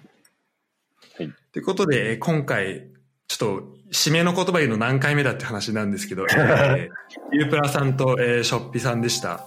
[1.16, 1.32] はい。
[1.52, 2.88] ということで、今回、
[3.28, 6.88] ちょっと、締めの言葉言うの何回目だって話なんですけど、えー、
[7.32, 9.46] ゆうプラさんと、えー、しょっぴさんでした。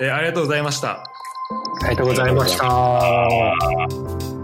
[0.00, 1.02] えー、ありがとうございました。
[1.82, 4.37] ありがとうございました。